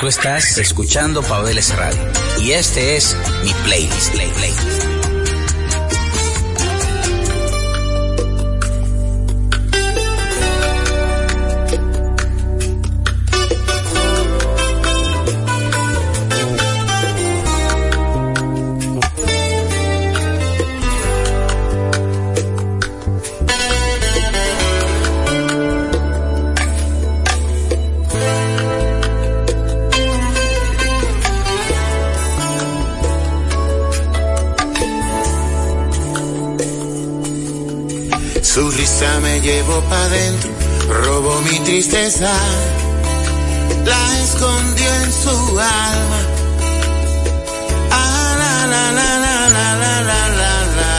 tú 0.00 0.08
estás 0.08 0.58
escuchando 0.58 1.22
Pabeles 1.22 1.76
Radio. 1.76 2.00
Y 2.40 2.52
este 2.52 2.96
es 2.96 3.16
mi 3.44 3.52
playlist. 3.54 4.12
Play, 4.12 4.30
playlist. 4.30 5.09
Me 39.40 39.46
llevó 39.46 39.80
pa' 39.82 40.08
dentro, 40.08 40.50
robó 41.04 41.40
mi 41.42 41.58
tristeza, 41.60 42.32
la 43.84 44.20
escondió 44.22 44.94
en 45.04 45.12
su 45.12 45.58
alma. 45.58 46.20
Ah, 47.90 48.36
la, 48.38 48.66
la, 48.66 48.92
la, 48.92 49.18
la, 49.18 49.48
la, 49.56 49.74
la, 49.82 50.02
la, 50.02 50.28
la, 50.40 50.54
la. 50.78 50.92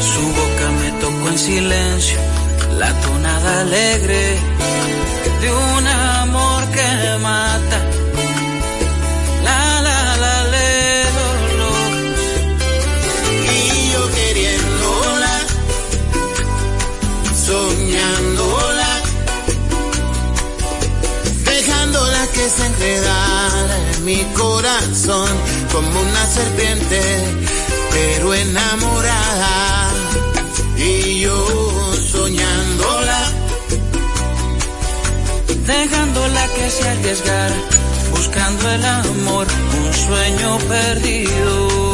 Su 0.00 0.22
boca 0.38 0.66
me 0.80 0.90
tocó 1.00 1.28
en 1.28 1.38
silencio, 1.38 2.18
la 2.78 2.92
tonada 3.00 3.60
alegre 3.60 4.38
de 5.40 5.52
un 5.52 5.86
mi 24.14 24.24
corazón 24.34 25.28
como 25.72 26.00
una 26.00 26.26
serpiente, 26.26 27.00
pero 27.90 28.34
enamorada. 28.34 29.90
Y 30.76 31.20
yo 31.20 31.94
soñándola, 32.12 33.20
dejándola 35.66 36.46
que 36.54 36.70
se 36.70 36.88
arriesgara, 36.88 37.56
buscando 38.12 38.70
el 38.70 38.84
amor, 38.84 39.46
un 39.78 39.94
sueño 40.06 40.58
perdido. 40.68 41.93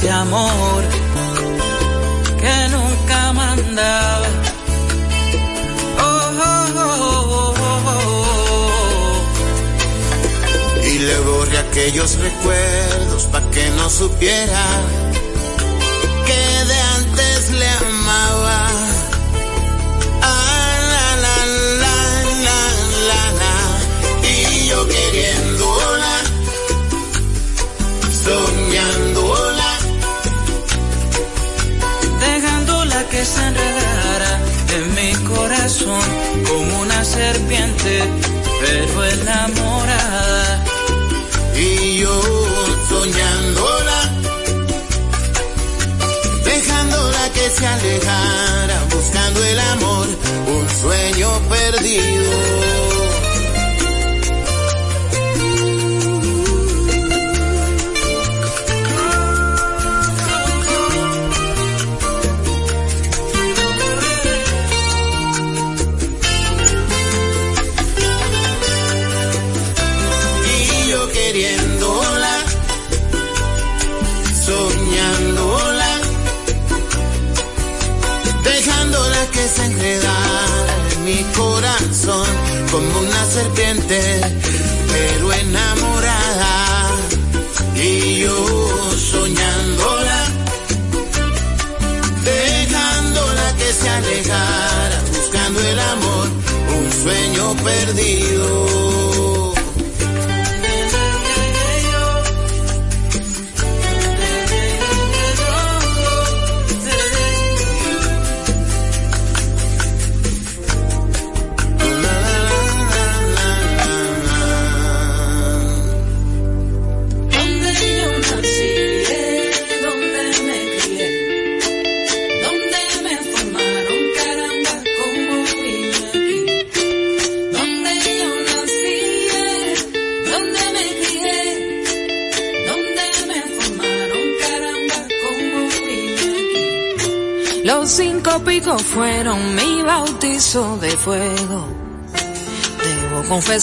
De 0.00 0.10
amor 0.10 0.82
que 2.38 2.68
nunca 2.70 3.32
mandaba. 3.32 4.26
Oh, 6.00 6.30
oh, 6.40 6.66
oh, 6.76 7.54
oh, 7.58 7.82
oh. 7.86 8.46
y 10.86 10.98
le 10.98 11.18
borré 11.20 11.58
aquellos 11.58 12.16
recuerdos 12.18 13.24
pa' 13.32 13.42
que 13.50 13.70
no 13.70 13.90
supiera 13.90 14.64
como 36.48 36.80
una 36.80 37.04
serpiente, 37.04 38.02
pero 38.60 39.04
enamorada. 39.04 40.64
y 41.56 41.98
yo 41.98 42.20
soñándola, 42.88 44.00
dejándola 46.44 47.32
que 47.34 47.50
se 47.50 47.66
alejara, 47.66 48.84
buscando 48.94 49.44
el 49.44 49.58
amor, 49.58 50.06
un 50.56 50.68
sueño 50.82 51.28
perdido. 51.48 52.77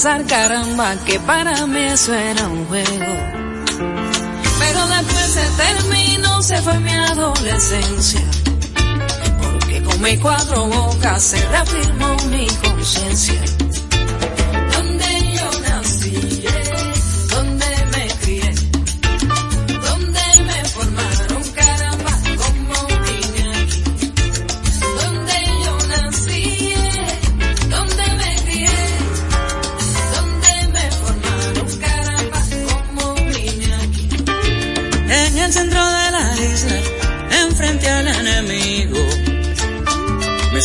Caramba, 0.04 0.94
que 1.06 1.20
para 1.22 1.66
mí 1.68 1.80
eso 1.80 2.14
era 2.14 2.48
un 2.50 2.66
juego. 2.66 3.06
Pero 4.60 4.88
después 4.88 5.26
se 5.34 5.46
terminó, 5.56 6.44
se 6.44 6.62
fue 6.62 6.78
mi 6.80 6.92
adolescencia. 6.92 8.22
Porque 9.42 9.82
con 9.84 10.02
mis 10.02 10.20
cuatro 10.20 10.68
bocas 10.68 11.24
se 11.24 11.48
reafirmó 11.48 12.14
mi 12.30 12.46
conciencia. 12.48 13.55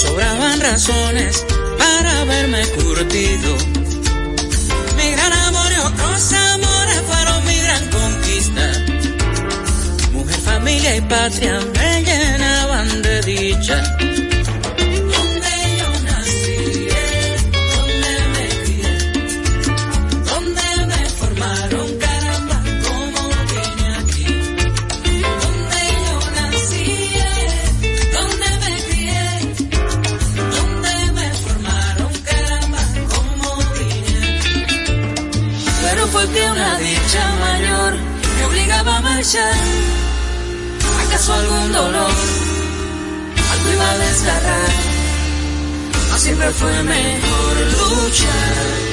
Sobraban 0.00 0.60
razones 0.60 1.44
para 1.78 2.24
verme 2.24 2.62
curtido. 2.68 3.56
Mi 4.96 5.10
gran 5.12 5.32
amor 5.32 5.72
y 5.72 5.80
otros 5.80 6.32
amores 6.32 7.02
fueron 7.06 7.46
mi 7.46 7.58
gran 7.60 7.86
conquista. 7.88 8.72
Mujer, 10.12 10.40
familia 10.40 10.96
y 10.96 11.00
patria 11.02 11.60
me 11.74 12.02
llenaban 12.02 13.02
de 13.02 13.20
dicha. 13.22 13.82
¿Acaso 39.20 39.38
algún 41.34 41.72
dolor? 41.72 42.10
Algo 43.52 43.70
iba 43.70 43.90
a 43.90 43.98
desgarrar. 43.98 44.70
No 46.08 46.16
siempre 46.16 46.50
fue 46.52 46.82
mejor 46.84 47.56
luchar. 48.00 48.89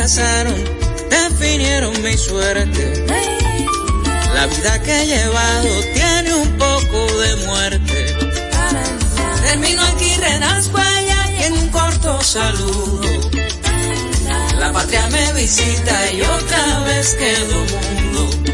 Pasaron 0.00 0.62
definieron 1.08 2.02
mi 2.02 2.16
suerte. 2.16 3.06
La 4.34 4.46
vida 4.46 4.82
que 4.82 5.02
he 5.02 5.06
llevado 5.06 5.68
tiene 5.94 6.34
un 6.34 6.58
poco 6.58 6.98
de 7.22 7.36
muerte. 7.46 8.16
Termino 9.46 9.82
aquí, 9.82 10.14
renazco 10.16 10.78
allá 10.78 11.20
y 11.38 11.44
en 11.44 11.52
un 11.54 11.68
corto 11.68 12.20
saludo. 12.22 13.00
La 14.58 14.72
patria 14.72 15.06
me 15.08 15.32
visita 15.32 16.12
y 16.12 16.20
otra 16.20 16.80
vez 16.80 17.14
quedo 17.14 17.56
mundo. 17.72 18.45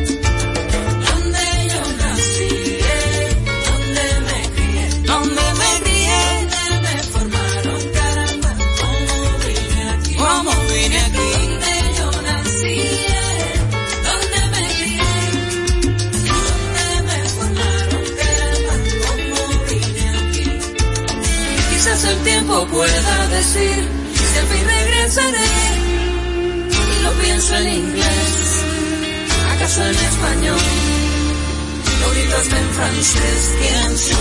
Pueda 22.73 23.29
decir 23.29 23.89
si 24.15 24.39
al 24.39 24.47
fin 24.47 24.65
regresaré 24.67 25.51
y 26.71 27.03
lo 27.03 27.13
pienso 27.23 27.55
en 27.57 27.69
inglés, 27.69 28.65
acaso 29.55 29.85
en 29.85 29.95
español, 29.95 30.61
lo 32.01 32.11
gritas 32.11 32.47
en 32.47 32.71
francés, 32.71 33.55
¿quién 33.59 33.99
soy? 33.99 34.17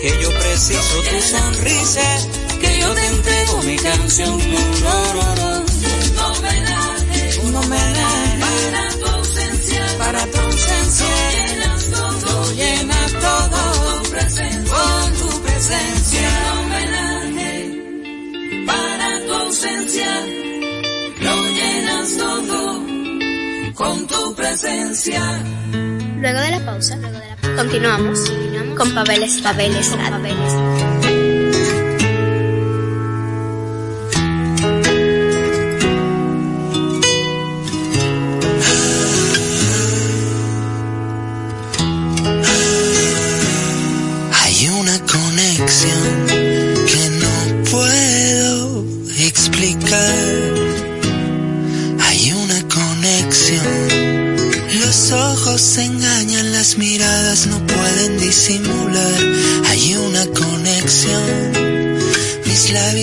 Que 0.00 0.22
yo 0.22 0.30
preciso 0.30 1.02
tu 1.10 1.20
sonrisa, 1.20 2.02
que 2.60 2.80
yo 2.80 2.94
te 2.94 3.06
entrego 3.06 3.62
mi 3.62 3.76
canción. 3.76 4.40
Un 7.42 7.56
homenaje, 7.56 8.40
para 8.70 8.90
tu 8.98 9.06
ausencia, 9.06 9.86
para 9.98 10.26
tu 10.26 10.38
ausencia. 10.38 11.06
Lo 12.26 12.52
llena 12.52 13.06
todo, 13.20 13.62
con 14.70 15.12
tu 15.14 15.42
presencia. 15.42 16.28
Un 16.52 16.58
homenaje 16.64 17.52
para 18.66 19.08
tu 19.26 19.32
ausencia, 19.34 20.26
lo 21.20 21.48
llenas 21.48 22.16
todo 22.16 22.84
con 23.74 24.06
tu 24.06 24.34
presencia. 24.34 25.22
Luego 26.18 26.40
de 26.40 26.50
la 26.50 26.66
pausa, 26.66 26.96
luego 26.96 27.18
de 27.18 27.20
la 27.20 27.24
pausa 27.24 27.29
continuamos 27.56 28.32
con 28.76 28.94
Pabeles, 28.94 29.40
Pabeles, 29.42 29.88
Pabeles. 29.88 30.79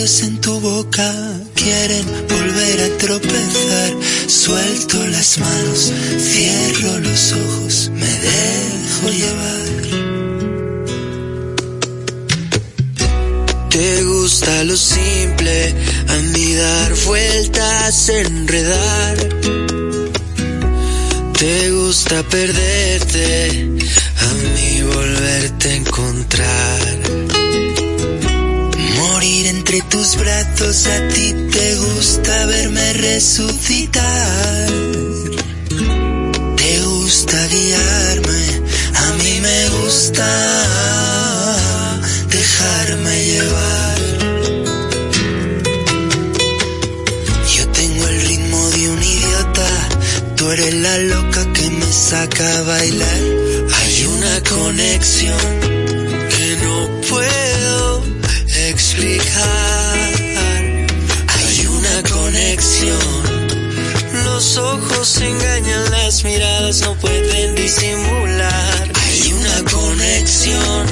En 0.08 0.40
tu 0.40 0.58
boca 0.62 1.14
quieren 1.54 2.06
volver 2.30 2.80
a 2.80 2.98
tropezar. 2.98 3.94
Suelto 4.26 5.06
las 5.08 5.38
manos, 5.38 5.92
cierro 6.18 7.00
los 7.00 7.34
ojos, 7.34 7.92
me 7.94 8.08
dejo 8.08 9.10
llevar. 9.12 9.68
Te 13.70 14.04
gusta 14.06 14.64
lo 14.64 14.78
simple, 14.78 15.76
a 16.08 16.16
mí 16.34 16.54
dar 16.54 16.94
vueltas, 17.06 18.08
enredar. 18.08 19.18
Te 21.38 21.72
gusta 21.72 22.24
perderte, 22.24 23.50
a 24.22 24.34
mí 24.56 24.82
volverte 24.84 25.70
a 25.70 25.76
encontrar. 25.76 27.47
Entre 29.70 29.82
tus 29.90 30.16
brazos 30.16 30.88
a 30.88 31.08
ti 31.10 31.34
te 31.52 31.76
gusta 31.76 32.46
verme 32.46 32.94
resucitar. 32.94 34.70
Te 36.56 36.82
gusta 36.84 37.48
guiarme, 37.48 38.62
a 38.96 39.12
mí 39.22 39.42
me 39.42 39.70
gusta 39.82 40.26
dejarme 42.30 43.26
llevar. 43.26 43.98
Yo 47.58 47.68
tengo 47.68 48.08
el 48.08 48.22
ritmo 48.22 48.70
de 48.70 48.90
un 48.90 49.04
idiota, 49.04 49.90
tú 50.38 50.50
eres 50.50 50.76
la 50.76 50.98
loca 51.00 51.46
que 51.52 51.70
me 51.72 51.92
saca 51.92 52.58
a 52.60 52.62
bailar. 52.62 53.22
Hay 53.76 54.06
una 54.06 54.44
conexión 54.50 55.77
Los 64.38 64.56
ojos 64.58 65.18
engañan, 65.20 65.90
las 65.90 66.24
miradas 66.24 66.82
no 66.82 66.94
pueden 67.00 67.56
disimular. 67.56 68.92
Hay 68.94 69.34
una 69.34 69.72
conexión. 69.72 70.86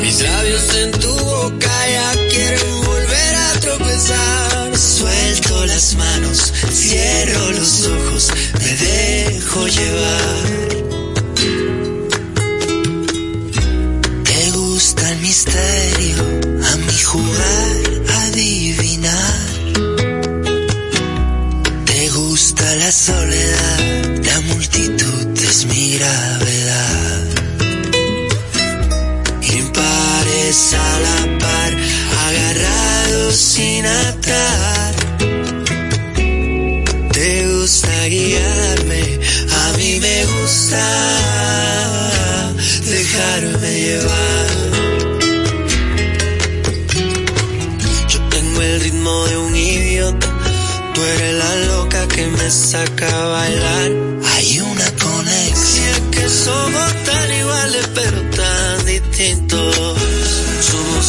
Mis 0.00 0.20
labios 0.22 0.74
en 0.76 0.90
tu 0.92 1.12
boca 1.12 1.88
ya 1.88 2.12
quieren 2.30 2.84
volver 2.84 3.34
a 3.34 3.58
tropezar. 3.58 4.78
Suelto 4.78 5.66
las 5.66 5.96
manos, 5.96 6.52
cierro 6.70 7.50
los 7.50 7.88
ojos, 7.88 8.28
me 8.60 8.76
dejo 8.86 9.66
llevar. 9.66 10.44
Te 14.22 14.50
gusta 14.52 15.10
el 15.10 15.18
misterio 15.18 16.44
jugar, 17.14 17.83
soledad, 22.94 24.24
la 24.24 24.40
multitud 24.42 25.26
es 25.36 25.66
mi 25.66 25.98
gravedad. 25.98 27.24
Impares 29.42 30.74
a 30.74 31.00
la 31.06 31.38
par, 31.40 31.72
agarrados 32.26 33.36
sin 33.36 33.84
atar. 33.84 34.94
Te 37.12 37.48
gusta 37.48 38.06
guiarme, 38.06 39.02
a 39.64 39.76
mí 39.76 39.98
me 40.00 40.24
gusta 40.26 40.84
dejarme 42.86 43.80
llevar. 43.80 44.64
de 49.28 49.36
un 49.38 49.56
idiota. 49.56 50.28
Tú 50.94 51.02
eres 51.02 51.34
la 51.34 51.56
loca 51.66 51.83
que 52.14 52.26
me 52.28 52.50
saca 52.50 53.08
a 53.08 53.26
bailar. 53.26 53.90
Hay 54.32 54.60
una 54.60 54.88
conexión 55.02 56.10
que 56.12 56.28
somos 56.28 57.04
tan 57.04 57.34
iguales 57.34 57.88
pero 57.94 58.20
tan 58.30 58.86
distintos. 58.86 59.98
Somos 60.60 61.04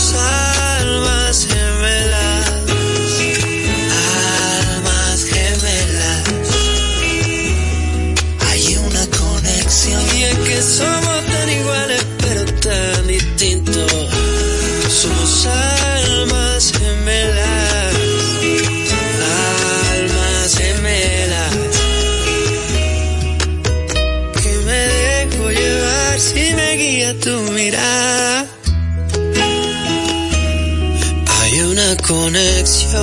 conexión. 32.08 33.02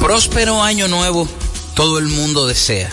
Próspero 0.00 0.62
año 0.62 0.88
nuevo, 0.88 1.28
todo 1.74 1.98
el 1.98 2.06
mundo 2.06 2.46
desea. 2.46 2.90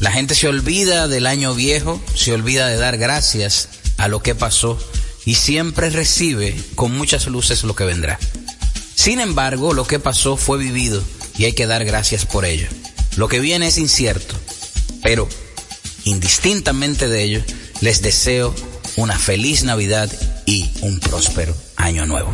La 0.00 0.10
gente 0.10 0.34
se 0.34 0.48
olvida 0.48 1.08
del 1.08 1.26
año 1.26 1.54
viejo, 1.54 2.00
se 2.14 2.32
olvida 2.32 2.68
de 2.68 2.76
dar 2.76 2.98
gracias 2.98 3.68
a 3.96 4.08
lo 4.08 4.22
que 4.22 4.34
pasó 4.34 4.78
y 5.24 5.34
siempre 5.34 5.90
recibe 5.90 6.54
con 6.74 6.96
muchas 6.96 7.26
luces 7.26 7.64
lo 7.64 7.74
que 7.74 7.84
vendrá. 7.84 8.18
Sin 8.94 9.20
embargo, 9.20 9.72
lo 9.72 9.86
que 9.86 9.98
pasó 9.98 10.36
fue 10.36 10.58
vivido 10.58 11.02
y 11.38 11.44
hay 11.44 11.52
que 11.52 11.66
dar 11.66 11.84
gracias 11.84 12.26
por 12.26 12.44
ello. 12.44 12.68
Lo 13.16 13.28
que 13.28 13.40
viene 13.40 13.68
es 13.68 13.78
incierto, 13.78 14.34
pero 15.02 15.28
indistintamente 16.04 17.08
de 17.08 17.22
ello, 17.22 17.42
les 17.80 18.02
deseo 18.02 18.54
una 18.96 19.18
feliz 19.18 19.64
Navidad 19.64 20.10
y 20.46 20.70
un 20.82 20.98
próspero 21.00 21.54
año 21.76 22.06
nuevo. 22.06 22.30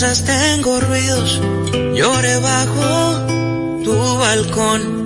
Tengo 0.00 0.80
ruidos 0.80 1.40
llore 1.94 2.36
bajo 2.38 3.26
tu 3.84 4.18
balcón. 4.18 5.04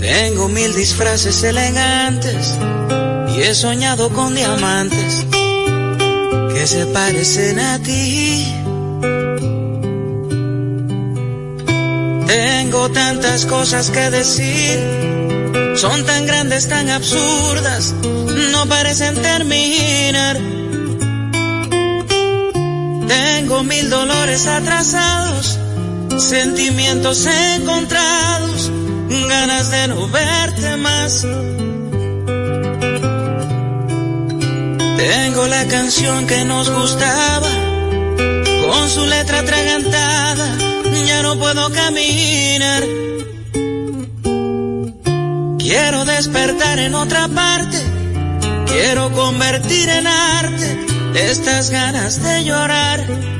Tengo 0.00 0.48
mil 0.48 0.74
disfraces 0.74 1.42
elegantes 1.42 2.58
y 3.36 3.42
he 3.42 3.54
soñado 3.54 4.08
con 4.10 4.34
diamantes 4.34 5.26
que 6.54 6.66
se 6.66 6.86
parecen 6.86 7.58
a 7.58 7.78
ti. 7.80 8.46
Tengo 12.26 12.90
tantas 12.92 13.44
cosas 13.44 13.90
que 13.90 14.10
decir, 14.10 14.78
son 15.76 16.02
tan 16.06 16.24
grandes, 16.26 16.66
tan 16.66 16.88
absurdas, 16.88 17.94
no 18.52 18.66
parecen 18.66 19.20
terminar 19.20 20.51
tengo 23.12 23.62
mil 23.62 23.90
dolores 23.90 24.46
atrasados, 24.46 25.58
sentimientos 26.16 27.26
encontrados, 27.26 28.70
ganas 29.28 29.70
de 29.70 29.88
no 29.88 30.08
verte 30.08 30.76
más. 30.78 31.26
Tengo 34.96 35.46
la 35.46 35.66
canción 35.66 36.26
que 36.26 36.44
nos 36.44 36.70
gustaba, 36.70 37.50
con 38.66 38.88
su 38.88 39.04
letra 39.06 39.40
atragantada, 39.40 40.46
ya 41.06 41.22
no 41.22 41.38
puedo 41.38 41.70
caminar. 41.70 42.82
Quiero 45.58 46.04
despertar 46.04 46.78
en 46.78 46.94
otra 46.94 47.28
parte, 47.28 47.78
quiero 48.66 49.12
convertir 49.12 49.88
en 49.88 50.06
arte 50.06 50.91
estas 51.14 51.70
ganas 51.70 52.22
de 52.22 52.44
llorar. 52.44 53.31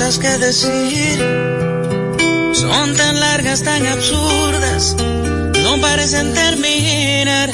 Cosas 0.00 0.18
que 0.18 0.38
decir. 0.38 1.18
Son 2.54 2.96
tan 2.96 3.20
largas, 3.20 3.62
tan 3.62 3.86
absurdas, 3.86 4.96
no 5.62 5.78
parecen 5.78 6.32
terminar. 6.32 7.50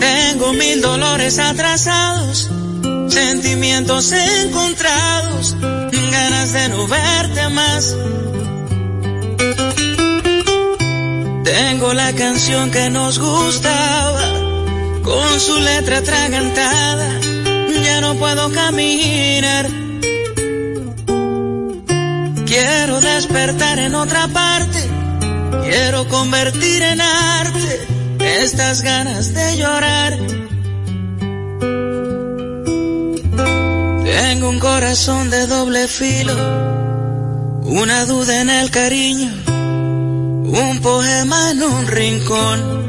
Tengo 0.00 0.52
mil 0.54 0.82
dolores 0.82 1.38
atrasados, 1.38 2.50
sentimientos 3.08 4.10
encontrados, 4.10 5.56
ganas 5.60 6.52
de 6.52 6.68
no 6.70 6.88
verte 6.88 7.48
más. 7.50 7.96
Tengo 11.44 11.94
la 11.94 12.12
canción 12.14 12.72
que 12.72 12.90
nos 12.90 13.20
gustaba, 13.20 14.26
con 15.04 15.38
su 15.38 15.60
letra 15.60 15.98
atragantada, 15.98 17.20
puedo 18.18 18.50
caminar. 18.52 19.66
Quiero 22.46 23.00
despertar 23.00 23.78
en 23.78 23.94
otra 23.94 24.28
parte, 24.28 24.88
quiero 25.64 26.06
convertir 26.08 26.82
en 26.82 27.00
arte 27.00 27.86
estas 28.20 28.82
ganas 28.82 29.34
de 29.34 29.56
llorar. 29.56 30.18
Tengo 34.04 34.48
un 34.50 34.58
corazón 34.60 35.30
de 35.30 35.46
doble 35.46 35.88
filo, 35.88 36.34
una 37.62 38.04
duda 38.04 38.40
en 38.40 38.50
el 38.50 38.70
cariño, 38.70 39.32
un 39.46 40.80
poema 40.82 41.50
en 41.50 41.62
un 41.62 41.86
rincón. 41.86 42.83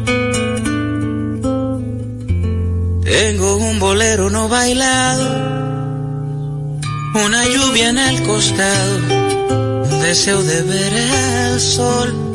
Tengo 3.05 3.57
un 3.57 3.79
bolero 3.79 4.29
no 4.29 4.49
bailado, 4.49 5.29
una 7.13 7.45
lluvia 7.45 7.89
en 7.89 7.97
el 7.97 8.23
costado, 8.23 8.97
un 9.89 9.99
deseo 10.01 10.43
de 10.43 10.61
ver 10.63 10.93
el 11.53 11.61
sol 11.61 12.25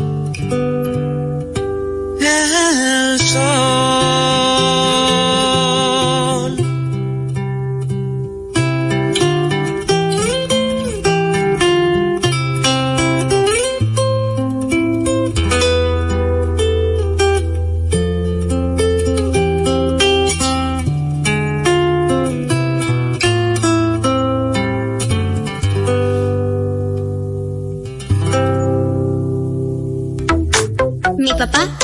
el 3.11 3.19
sol. 3.19 4.40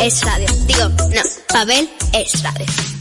Es 0.07 0.22
radio. 0.22 0.46
Digo, 0.66 0.88
no, 0.88 1.20
Pavel 1.48 1.90
es 2.12 2.42
radio. 2.42 2.95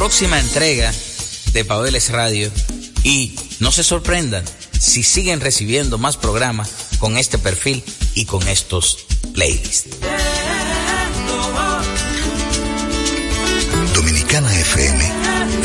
Próxima 0.00 0.40
entrega 0.40 0.90
de 1.52 1.62
Pabeles 1.62 2.08
Radio 2.08 2.50
y 3.04 3.36
no 3.58 3.70
se 3.70 3.84
sorprendan 3.84 4.42
si 4.72 5.02
siguen 5.02 5.42
recibiendo 5.42 5.98
más 5.98 6.16
programas 6.16 6.70
con 6.98 7.18
este 7.18 7.36
perfil 7.36 7.84
y 8.14 8.24
con 8.24 8.48
estos 8.48 9.04
playlists. 9.34 9.98
Dominicana 13.94 14.50
FM 14.60 15.12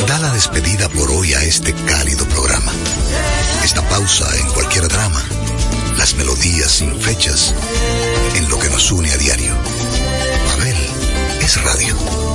da 0.05 0.19
la 0.19 0.33
despedida 0.33 0.89
por 0.89 1.09
hoy 1.11 1.33
a 1.33 1.41
este 1.41 1.73
cálido 1.73 2.25
programa. 2.25 2.73
Esta 3.63 3.87
pausa 3.87 4.27
en 4.37 4.47
cualquier 4.49 4.89
drama, 4.89 5.23
las 5.97 6.13
melodías 6.15 6.71
sin 6.71 6.93
fechas, 6.99 7.55
en 8.35 8.49
lo 8.49 8.59
que 8.59 8.69
nos 8.69 8.91
une 8.91 9.09
a 9.11 9.17
diario. 9.17 9.55
Pavel 10.45 10.77
es 11.39 11.63
radio. 11.63 12.34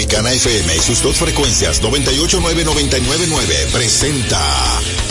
Dominicana 0.00 0.32
FM 0.32 0.76
y 0.76 0.78
sus 0.78 1.02
dos 1.02 1.18
frecuencias 1.18 1.82
989 1.82 3.68
presenta 3.70 4.40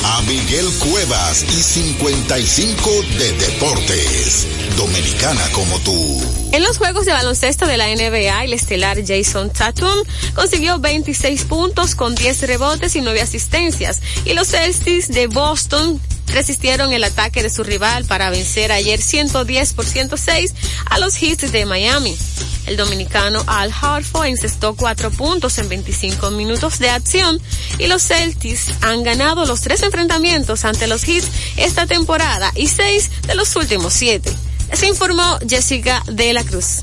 a 0.04 0.22
Miguel 0.24 0.66
Cuevas 0.80 1.44
y 1.44 1.62
55 1.62 2.90
de 3.20 3.32
Deportes. 3.34 4.48
Dominicana 4.76 5.48
como 5.52 5.78
tú. 5.82 6.20
En 6.54 6.64
los 6.64 6.80
juegos 6.80 7.06
de 7.06 7.12
baloncesto 7.12 7.68
de 7.68 7.78
la 7.78 7.86
NBA, 7.86 8.46
el 8.46 8.54
estelar 8.54 8.98
Jason 9.06 9.52
Tatum 9.52 10.00
consiguió 10.34 10.80
26 10.80 11.44
puntos 11.44 11.94
con 11.94 12.16
10 12.16 12.48
rebotes 12.48 12.96
y 12.96 13.02
9 13.02 13.22
asistencias. 13.22 14.02
Y 14.26 14.34
los 14.34 14.48
Celtics 14.48 15.10
de 15.10 15.28
Boston 15.28 16.02
resistieron 16.34 16.94
el 16.94 17.04
ataque 17.04 17.44
de 17.44 17.50
su 17.50 17.64
rival 17.64 18.06
para 18.06 18.30
vencer 18.30 18.72
ayer 18.72 19.02
110 19.02 19.74
por 19.74 19.86
106 19.86 20.54
a 20.86 21.00
los 21.00 21.16
Heat 21.16 21.42
de 21.52 21.66
Miami. 21.66 22.18
El 22.66 22.78
dominicano 22.78 23.44
Al 23.48 23.74
Harford 23.82 24.28
encestó 24.28 24.76
cuatro 24.76 25.12
puntos 25.12 25.58
en 25.58 25.70
25 25.70 26.32
minutos 26.32 26.80
de 26.80 26.90
acción 26.90 27.42
y 27.80 27.88
los 27.88 28.04
Celtics 28.04 28.68
han 28.82 29.04
ganado 29.04 29.46
los 29.46 29.62
tres 29.62 29.82
enfrentamientos 29.82 30.66
ante 30.66 30.88
los 30.88 31.04
Heat 31.04 31.24
esta 31.58 31.88
temporada 31.88 32.52
y 32.56 32.68
seis 32.68 33.10
de 33.26 33.36
los 33.36 33.56
últimos 33.56 33.94
siete. 33.94 34.32
Se 34.74 34.88
informó 34.88 35.40
Jessica 35.48 36.04
de 36.08 36.34
la 36.34 36.44
Cruz. 36.44 36.82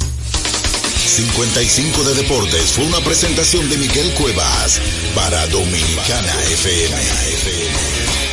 55 1.07 2.03
de 2.03 2.15
Deportes 2.15 2.73
fue 2.73 2.85
una 2.85 3.01
presentación 3.01 3.69
de 3.71 3.77
Miguel 3.77 4.13
Cuevas 4.15 4.81
para 5.15 5.47
Dominicana 5.47 6.35
FM. 6.51 8.26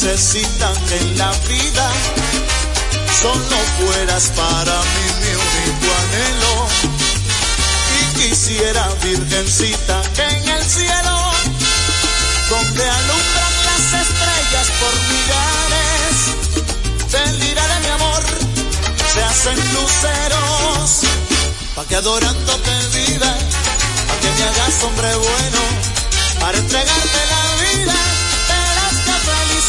Necesitan 0.00 0.76
en 0.92 1.18
la 1.18 1.32
vida 1.48 1.90
solo 3.20 3.56
fueras 3.78 4.30
para 4.36 4.80
mí 4.80 5.06
mi 5.20 5.32
único 5.34 5.88
anhelo. 6.02 6.68
Y 7.98 8.18
quisiera, 8.20 8.88
virgencita, 9.02 10.02
en 10.18 10.48
el 10.50 10.64
cielo, 10.64 11.32
donde 12.48 12.88
alumbran 12.88 13.54
las 13.68 13.84
estrellas 14.04 14.68
por 14.78 14.94
millares, 15.10 16.16
del 17.10 17.38
de 17.40 17.80
mi 17.82 17.88
amor, 17.88 18.22
se 19.12 19.24
hacen 19.24 19.58
luceros, 19.74 21.00
pa' 21.74 21.84
que 21.86 21.96
adorándote 21.96 22.70
vida, 22.94 23.36
pa' 24.06 24.18
que 24.20 24.30
me 24.30 24.44
hagas 24.44 24.82
hombre 24.84 25.16
bueno, 25.16 25.60
para 26.40 26.56
entregarte 26.58 27.20
la 27.30 27.42
vida 27.62 28.17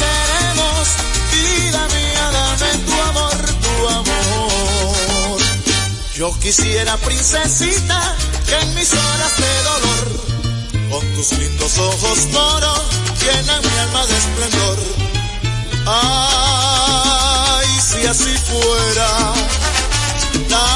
seremos, 0.02 0.88
vida 1.32 1.82
mía, 1.96 2.26
dame 2.38 2.72
tu 2.88 2.96
amor, 3.10 3.38
tu 3.64 3.74
amor. 4.00 5.40
Yo 6.16 6.28
quisiera, 6.40 6.98
princesita, 6.98 8.16
que 8.48 8.56
en 8.60 8.76
mis 8.76 8.92
horas 8.94 9.34
de 9.44 9.54
dolor, 9.72 10.06
con 10.92 11.04
tus 11.16 11.32
lindos 11.40 11.78
ojos 11.78 12.20
moros, 12.32 12.82
llenan 13.22 13.62
mi 13.62 13.78
alma 13.86 14.06
de 14.08 14.18
esplendor. 14.18 14.78
Ay, 15.86 17.68
si 17.90 18.06
así 18.06 18.34
fuera, 18.50 19.10
la 20.50 20.68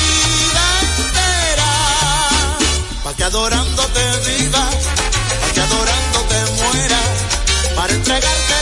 vida 0.00 0.66
entera, 0.96 1.72
pa' 3.04 3.14
que 3.14 3.24
adorándote 3.24 4.02
viva, 4.26 4.64
pa' 5.40 5.52
que 5.54 5.60
adorándote 5.60 6.36
muera 6.58 7.00
para 7.82 7.94
entregarte 7.94 8.61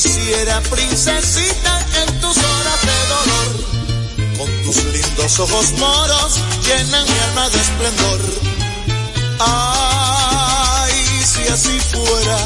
quisiera, 0.00 0.60
princesita, 0.62 1.86
en 2.02 2.20
tus 2.20 2.36
horas 2.36 2.80
de 2.82 2.98
dolor, 3.14 3.50
con 4.38 4.62
tus 4.64 4.76
lindos 4.86 5.38
ojos 5.38 5.70
moros, 5.78 6.40
llenan 6.66 7.04
mi 7.04 7.18
alma 7.28 7.48
de 7.50 7.60
esplendor. 7.60 8.20
Ay, 9.38 10.94
si 11.24 11.42
así 11.46 11.78
fuera, 11.92 12.38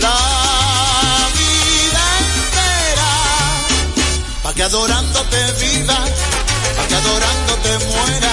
la 0.00 0.18
vida 1.38 2.04
entera, 2.26 3.10
pa' 4.42 4.54
que 4.54 4.62
adorándote 4.64 5.52
viva, 5.60 5.98
pa' 6.76 6.86
que 6.88 6.94
adorándote 6.96 7.78
muera, 7.86 8.32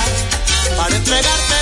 para 0.76 0.96
entregarte 0.96 1.59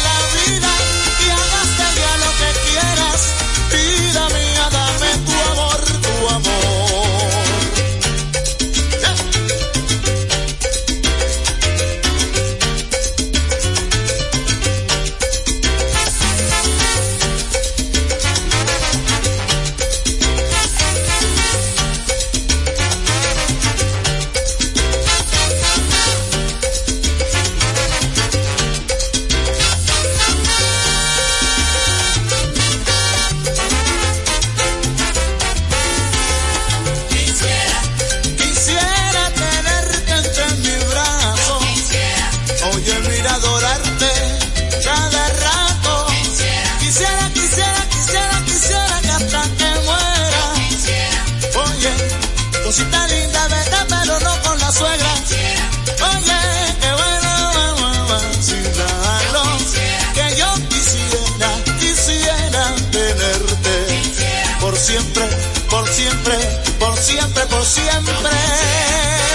por 65.70 65.88
siempre, 65.88 66.38
por 66.80 66.98
siempre, 66.98 67.46
por 67.48 67.66
siempre. 67.66 69.27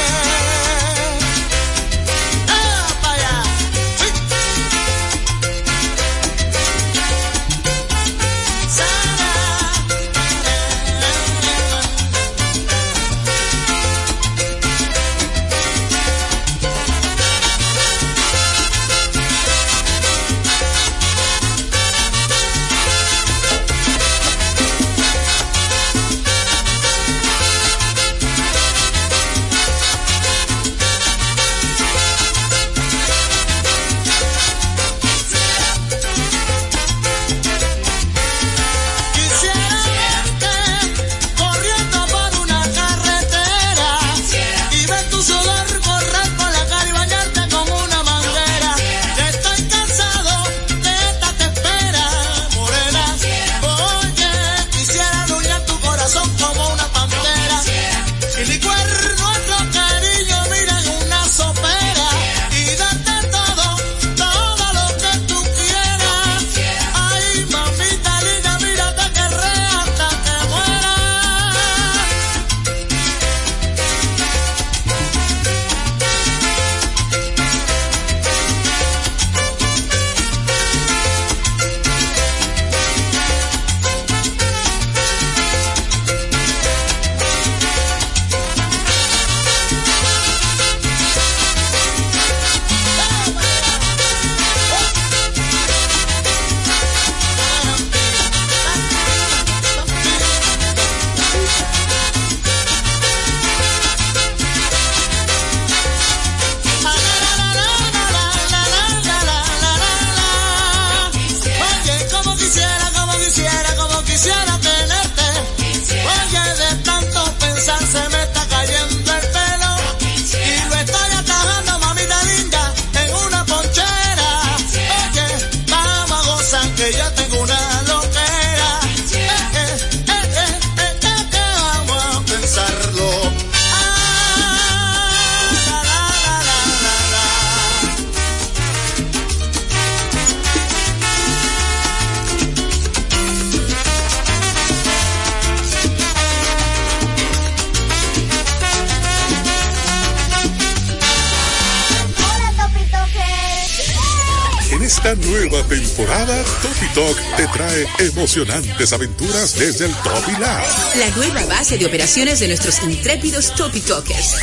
Trae 157.72 158.08
emocionantes 158.08 158.92
aventuras 158.92 159.54
desde 159.54 159.86
el 159.86 159.94
Topi 159.96 160.32
Lab. 160.32 160.62
La 160.96 161.08
nueva 161.16 161.44
base 161.46 161.78
de 161.78 161.86
operaciones 161.86 162.40
de 162.40 162.48
nuestros 162.48 162.82
intrépidos 162.82 163.54
Topi 163.54 163.80
Talkers. 163.80 164.36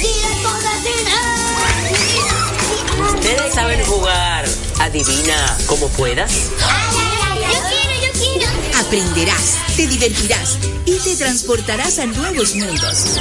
¿Ustedes 3.14 3.54
saben 3.54 3.84
jugar? 3.86 4.46
Adivina 4.80 5.58
cómo 5.68 5.88
puedas. 5.90 6.32
Yo 6.32 7.50
quiero, 7.70 8.02
yo 8.02 8.20
quiero. 8.20 8.80
Aprenderás, 8.80 9.58
te 9.76 9.88
divertirás 9.88 10.58
y 10.86 10.98
te 10.98 11.16
transportarás 11.16 12.00
a 12.00 12.06
nuevos 12.08 12.56
mundos. 12.56 13.20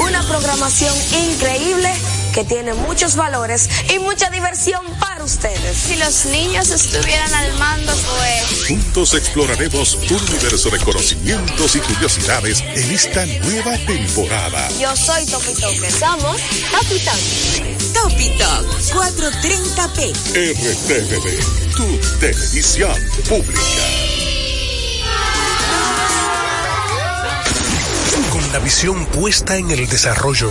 Una 0.00 0.22
programación 0.22 0.94
increíble 1.30 1.92
que 2.34 2.44
tiene 2.44 2.74
muchos 2.74 3.14
valores 3.16 3.68
y 3.94 3.98
mucha 3.98 4.30
diversión 4.30 4.84
para 4.98 5.05
ustedes. 5.26 5.76
Si 5.76 5.96
los 5.96 6.24
niños 6.26 6.70
estuvieran 6.70 7.32
al 7.34 7.52
mando, 7.58 7.92
pues... 7.92 8.68
Juntos 8.68 9.14
exploraremos 9.14 9.98
un 10.08 10.20
universo 10.28 10.70
de 10.70 10.78
conocimientos 10.78 11.74
y 11.74 11.80
curiosidades 11.80 12.60
en 12.60 12.90
esta 12.92 13.26
nueva 13.26 13.76
temporada. 13.78 14.68
Yo 14.80 14.94
soy 14.96 15.26
Topi 15.26 15.52
Toque. 15.54 15.90
Somos 15.90 16.36
Topi 16.70 16.98
Talk. 17.00 17.92
Topi 17.92 18.28
Talk 18.38 18.66
430p. 18.92 20.12
RTVD, 20.32 21.74
tu 21.76 22.18
televisión 22.20 22.94
pública. 23.28 23.60
Con 28.30 28.52
la 28.52 28.58
visión 28.60 29.06
puesta 29.06 29.56
en 29.56 29.70
el 29.70 29.88
desarrollo, 29.88 30.50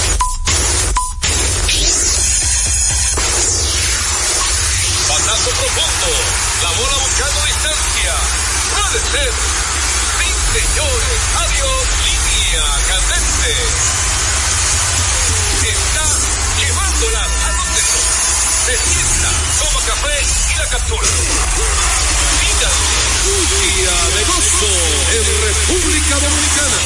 República 25.51 26.15
Dominicana. 26.15 26.79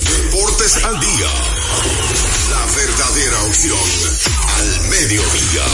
Deportes 0.00 0.84
al 0.84 1.00
día. 1.00 1.30
La 2.50 2.66
verdadera 2.76 3.42
opción 3.46 3.78
al 4.58 4.88
mediodía. 4.90 5.66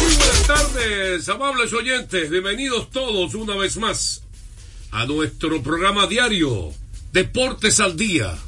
Buenas 0.00 0.46
tardes, 0.46 1.28
amables 1.28 1.72
oyentes. 1.74 2.30
Bienvenidos 2.30 2.90
todos 2.90 3.34
una 3.34 3.56
vez 3.56 3.76
más 3.76 4.22
a 4.90 5.04
nuestro 5.04 5.62
programa 5.62 6.06
diario 6.06 6.72
Deportes 7.12 7.80
al 7.80 7.96
Día. 7.96 8.45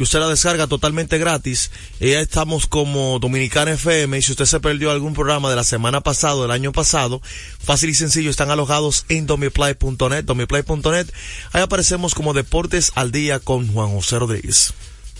que 0.00 0.04
usted 0.04 0.18
la 0.18 0.28
descarga 0.28 0.66
totalmente 0.66 1.18
gratis. 1.18 1.70
Y 2.00 2.12
ya 2.12 2.20
estamos 2.20 2.66
como 2.66 3.18
Dominicana 3.18 3.72
FM. 3.72 4.16
Y 4.16 4.22
si 4.22 4.32
usted 4.32 4.46
se 4.46 4.58
perdió 4.58 4.90
algún 4.90 5.12
programa 5.12 5.50
de 5.50 5.56
la 5.56 5.62
semana 5.62 6.00
pasada, 6.00 6.40
del 6.40 6.52
año 6.52 6.72
pasado, 6.72 7.20
fácil 7.62 7.90
y 7.90 7.94
sencillo, 7.94 8.30
están 8.30 8.50
alojados 8.50 9.04
en 9.10 9.26
domiplay.net, 9.26 10.24
domiplay.net. 10.24 11.06
Ahí 11.52 11.60
aparecemos 11.60 12.14
como 12.14 12.32
Deportes 12.32 12.92
al 12.94 13.12
Día 13.12 13.40
con 13.40 13.70
Juan 13.74 13.90
José 13.90 14.18
Rodríguez. 14.18 14.72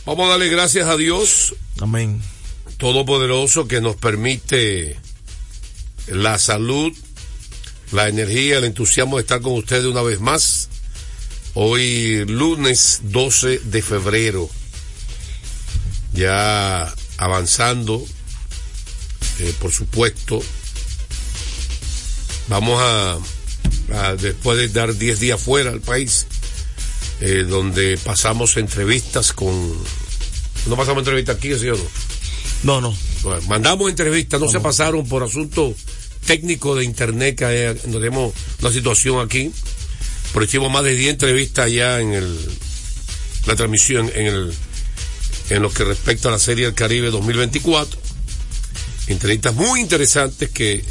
Vamos 0.06 0.24
a 0.24 0.30
darle 0.30 0.48
gracias 0.48 0.88
a 0.88 0.96
Dios. 0.96 1.54
Amén. 1.78 2.22
Todopoderoso 2.78 3.68
que 3.68 3.82
nos 3.82 3.96
permite 3.96 4.96
la 6.06 6.38
salud, 6.38 6.96
la 7.92 8.08
energía, 8.08 8.56
el 8.56 8.64
entusiasmo 8.64 9.18
de 9.18 9.24
estar 9.24 9.42
con 9.42 9.52
ustedes 9.52 9.84
una 9.84 10.00
vez 10.00 10.20
más. 10.20 10.70
Hoy 11.52 12.24
lunes 12.24 13.00
12 13.02 13.58
de 13.58 13.82
febrero, 13.82 14.48
ya 16.12 16.92
avanzando, 17.18 18.04
eh, 19.38 19.54
por 19.60 19.72
supuesto, 19.72 20.42
vamos 22.48 22.80
a, 22.80 23.18
a, 23.92 24.16
después 24.16 24.58
de 24.58 24.68
dar 24.68 24.94
10 24.94 25.20
días 25.20 25.40
fuera 25.40 25.70
al 25.70 25.80
país, 25.80 26.26
eh, 27.20 27.44
donde 27.48 27.98
pasamos 27.98 28.56
entrevistas 28.56 29.32
con... 29.32 29.54
¿No 30.66 30.76
pasamos 30.76 31.00
entrevistas 31.00 31.36
aquí, 31.36 31.54
sí 31.58 31.68
o 31.68 31.76
no? 31.76 31.84
No, 32.62 32.80
no. 32.80 32.96
Bueno, 33.22 33.42
mandamos 33.48 33.88
entrevistas, 33.88 34.40
no, 34.40 34.46
no 34.46 34.52
se 34.52 34.60
pasaron 34.60 35.08
por 35.08 35.22
asuntos 35.22 35.74
técnicos 36.26 36.78
de 36.78 36.84
internet 36.84 37.38
que 37.38 37.44
hay, 37.44 37.74
tenemos 37.76 38.34
una 38.60 38.70
situación 38.70 39.24
aquí 39.24 39.50
pero 40.32 40.44
hicimos 40.44 40.70
más 40.70 40.84
de 40.84 40.94
10 40.94 41.12
entrevistas 41.12 41.70
ya 41.70 42.00
en 42.00 42.12
el, 42.12 42.38
la 43.46 43.56
transmisión, 43.56 44.10
en 44.14 44.26
el, 44.26 44.54
en 45.50 45.62
lo 45.62 45.70
que 45.70 45.84
respecta 45.84 46.28
a 46.28 46.32
la 46.32 46.38
Serie 46.38 46.64
del 46.64 46.74
Caribe 46.74 47.10
2024. 47.10 48.00
Entrevistas 49.08 49.54
muy 49.54 49.80
interesantes 49.80 50.48
que 50.50 50.84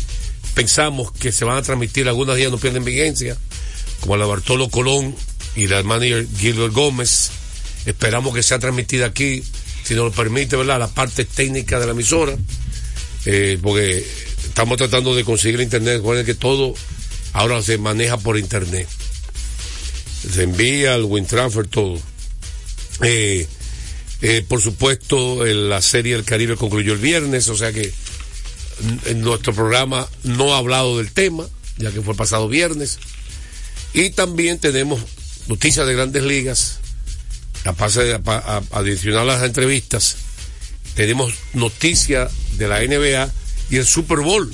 pensamos 0.53 1.11
que 1.11 1.31
se 1.31 1.45
van 1.45 1.57
a 1.57 1.61
transmitir, 1.61 2.07
algunas 2.07 2.35
días 2.35 2.51
no 2.51 2.57
pierden 2.57 2.83
vigencia, 2.83 3.37
como 4.01 4.17
la 4.17 4.25
Bartolo 4.25 4.69
Colón 4.69 5.15
y 5.55 5.67
la 5.67 5.81
manager 5.83 6.27
Gilbert 6.37 6.73
Gómez. 6.73 7.31
Esperamos 7.85 8.35
que 8.35 8.43
sea 8.43 8.59
transmitida 8.59 9.07
aquí, 9.07 9.43
si 9.83 9.95
nos 9.95 10.05
lo 10.05 10.11
permite, 10.11 10.55
¿verdad? 10.55 10.79
La 10.79 10.89
parte 10.89 11.25
técnica 11.25 11.79
de 11.79 11.85
la 11.85 11.93
emisora, 11.93 12.37
eh, 13.25 13.57
porque 13.61 14.05
estamos 14.45 14.77
tratando 14.77 15.15
de 15.15 15.23
conseguir 15.23 15.61
internet, 15.61 15.97
recuerden 15.97 16.25
que 16.25 16.35
todo 16.35 16.73
ahora 17.33 17.61
se 17.63 17.77
maneja 17.77 18.17
por 18.17 18.37
internet 18.37 18.87
se 20.27 20.43
envía 20.43 20.95
el 20.95 21.05
WinTransfer, 21.05 21.67
todo. 21.67 21.99
Eh, 23.01 23.47
eh, 24.21 24.43
por 24.47 24.61
supuesto, 24.61 25.45
la 25.45 25.81
serie 25.81 26.15
del 26.15 26.25
Caribe 26.25 26.55
concluyó 26.57 26.93
el 26.93 26.99
viernes, 26.99 27.47
o 27.47 27.55
sea 27.55 27.71
que 27.71 27.91
en 29.05 29.21
nuestro 29.21 29.53
programa 29.53 30.07
no 30.23 30.53
ha 30.53 30.57
hablado 30.57 30.97
del 30.97 31.11
tema, 31.11 31.45
ya 31.77 31.91
que 31.91 32.01
fue 32.01 32.15
pasado 32.15 32.47
viernes. 32.47 32.99
Y 33.93 34.11
también 34.11 34.59
tenemos 34.59 35.01
noticias 35.47 35.87
de 35.87 35.93
grandes 35.93 36.23
ligas, 36.23 36.79
aparte 37.65 38.03
de, 38.03 38.13
a, 38.15 39.25
las 39.25 39.43
entrevistas, 39.43 40.17
tenemos 40.95 41.33
noticias 41.53 42.31
de 42.57 42.67
la 42.67 42.79
NBA 42.79 43.31
y 43.69 43.77
el 43.77 43.85
Super 43.85 44.19
Bowl, 44.19 44.51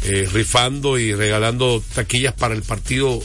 eh, 0.03 0.29
rifando 0.33 0.99
y 0.99 1.15
regalando 1.15 1.83
taquillas 1.95 2.35
para 2.35 2.55
el 2.55 2.63
partido 2.63 3.21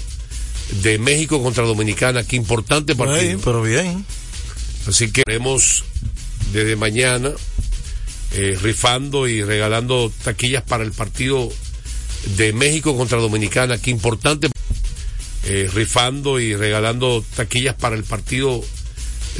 de 0.81 0.97
México 0.97 1.43
contra 1.43 1.63
Dominicana, 1.63 2.23
qué 2.23 2.35
importante 2.35 2.95
partido. 2.95 3.39
Pero 3.43 3.61
bien. 3.61 4.05
Así 4.87 5.11
que 5.11 5.21
haremos 5.27 5.83
desde 6.51 6.75
mañana 6.75 7.31
eh, 8.35 8.57
rifando 8.61 9.27
y 9.27 9.43
regalando 9.43 10.11
taquillas 10.23 10.63
para 10.63 10.83
el 10.83 10.91
partido 10.91 11.49
de 12.35 12.51
México 12.51 12.97
contra 12.97 13.19
Dominicana, 13.19 13.77
qué 13.77 13.91
importante. 13.91 14.49
Eh, 15.45 15.69
rifando 15.73 16.39
y 16.39 16.55
regalando 16.55 17.23
taquillas 17.35 17.75
para 17.75 17.95
el 17.95 18.03
partido 18.05 18.63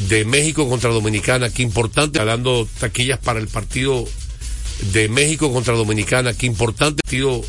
de 0.10 0.26
México 0.26 0.70
contra 0.70 0.92
Dominicana, 0.92 1.50
qué 1.50 1.64
importante. 1.64 2.20
Regalando 2.20 2.68
taquillas 2.80 3.20
para 3.20 3.40
el 3.40 3.48
partido 3.48 4.06
de 4.92 5.10
México 5.10 5.52
contra 5.52 5.74
Dominicana, 5.74 6.34
qué 6.34 6.46
importante. 6.46 7.02
Partido 7.04 7.42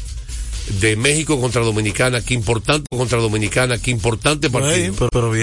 de 0.81 0.97
México 0.97 1.41
contra 1.41 1.63
Dominicana, 1.63 2.23
qué 2.23 2.33
importante. 2.33 2.87
Contra 2.91 3.19
Dominicana, 3.19 3.77
qué 3.79 3.91
importante 3.91 4.49
partido. 4.49 4.75
Ahí, 4.75 4.93
pero, 4.97 5.11
pero 5.11 5.31
bien. 5.31 5.43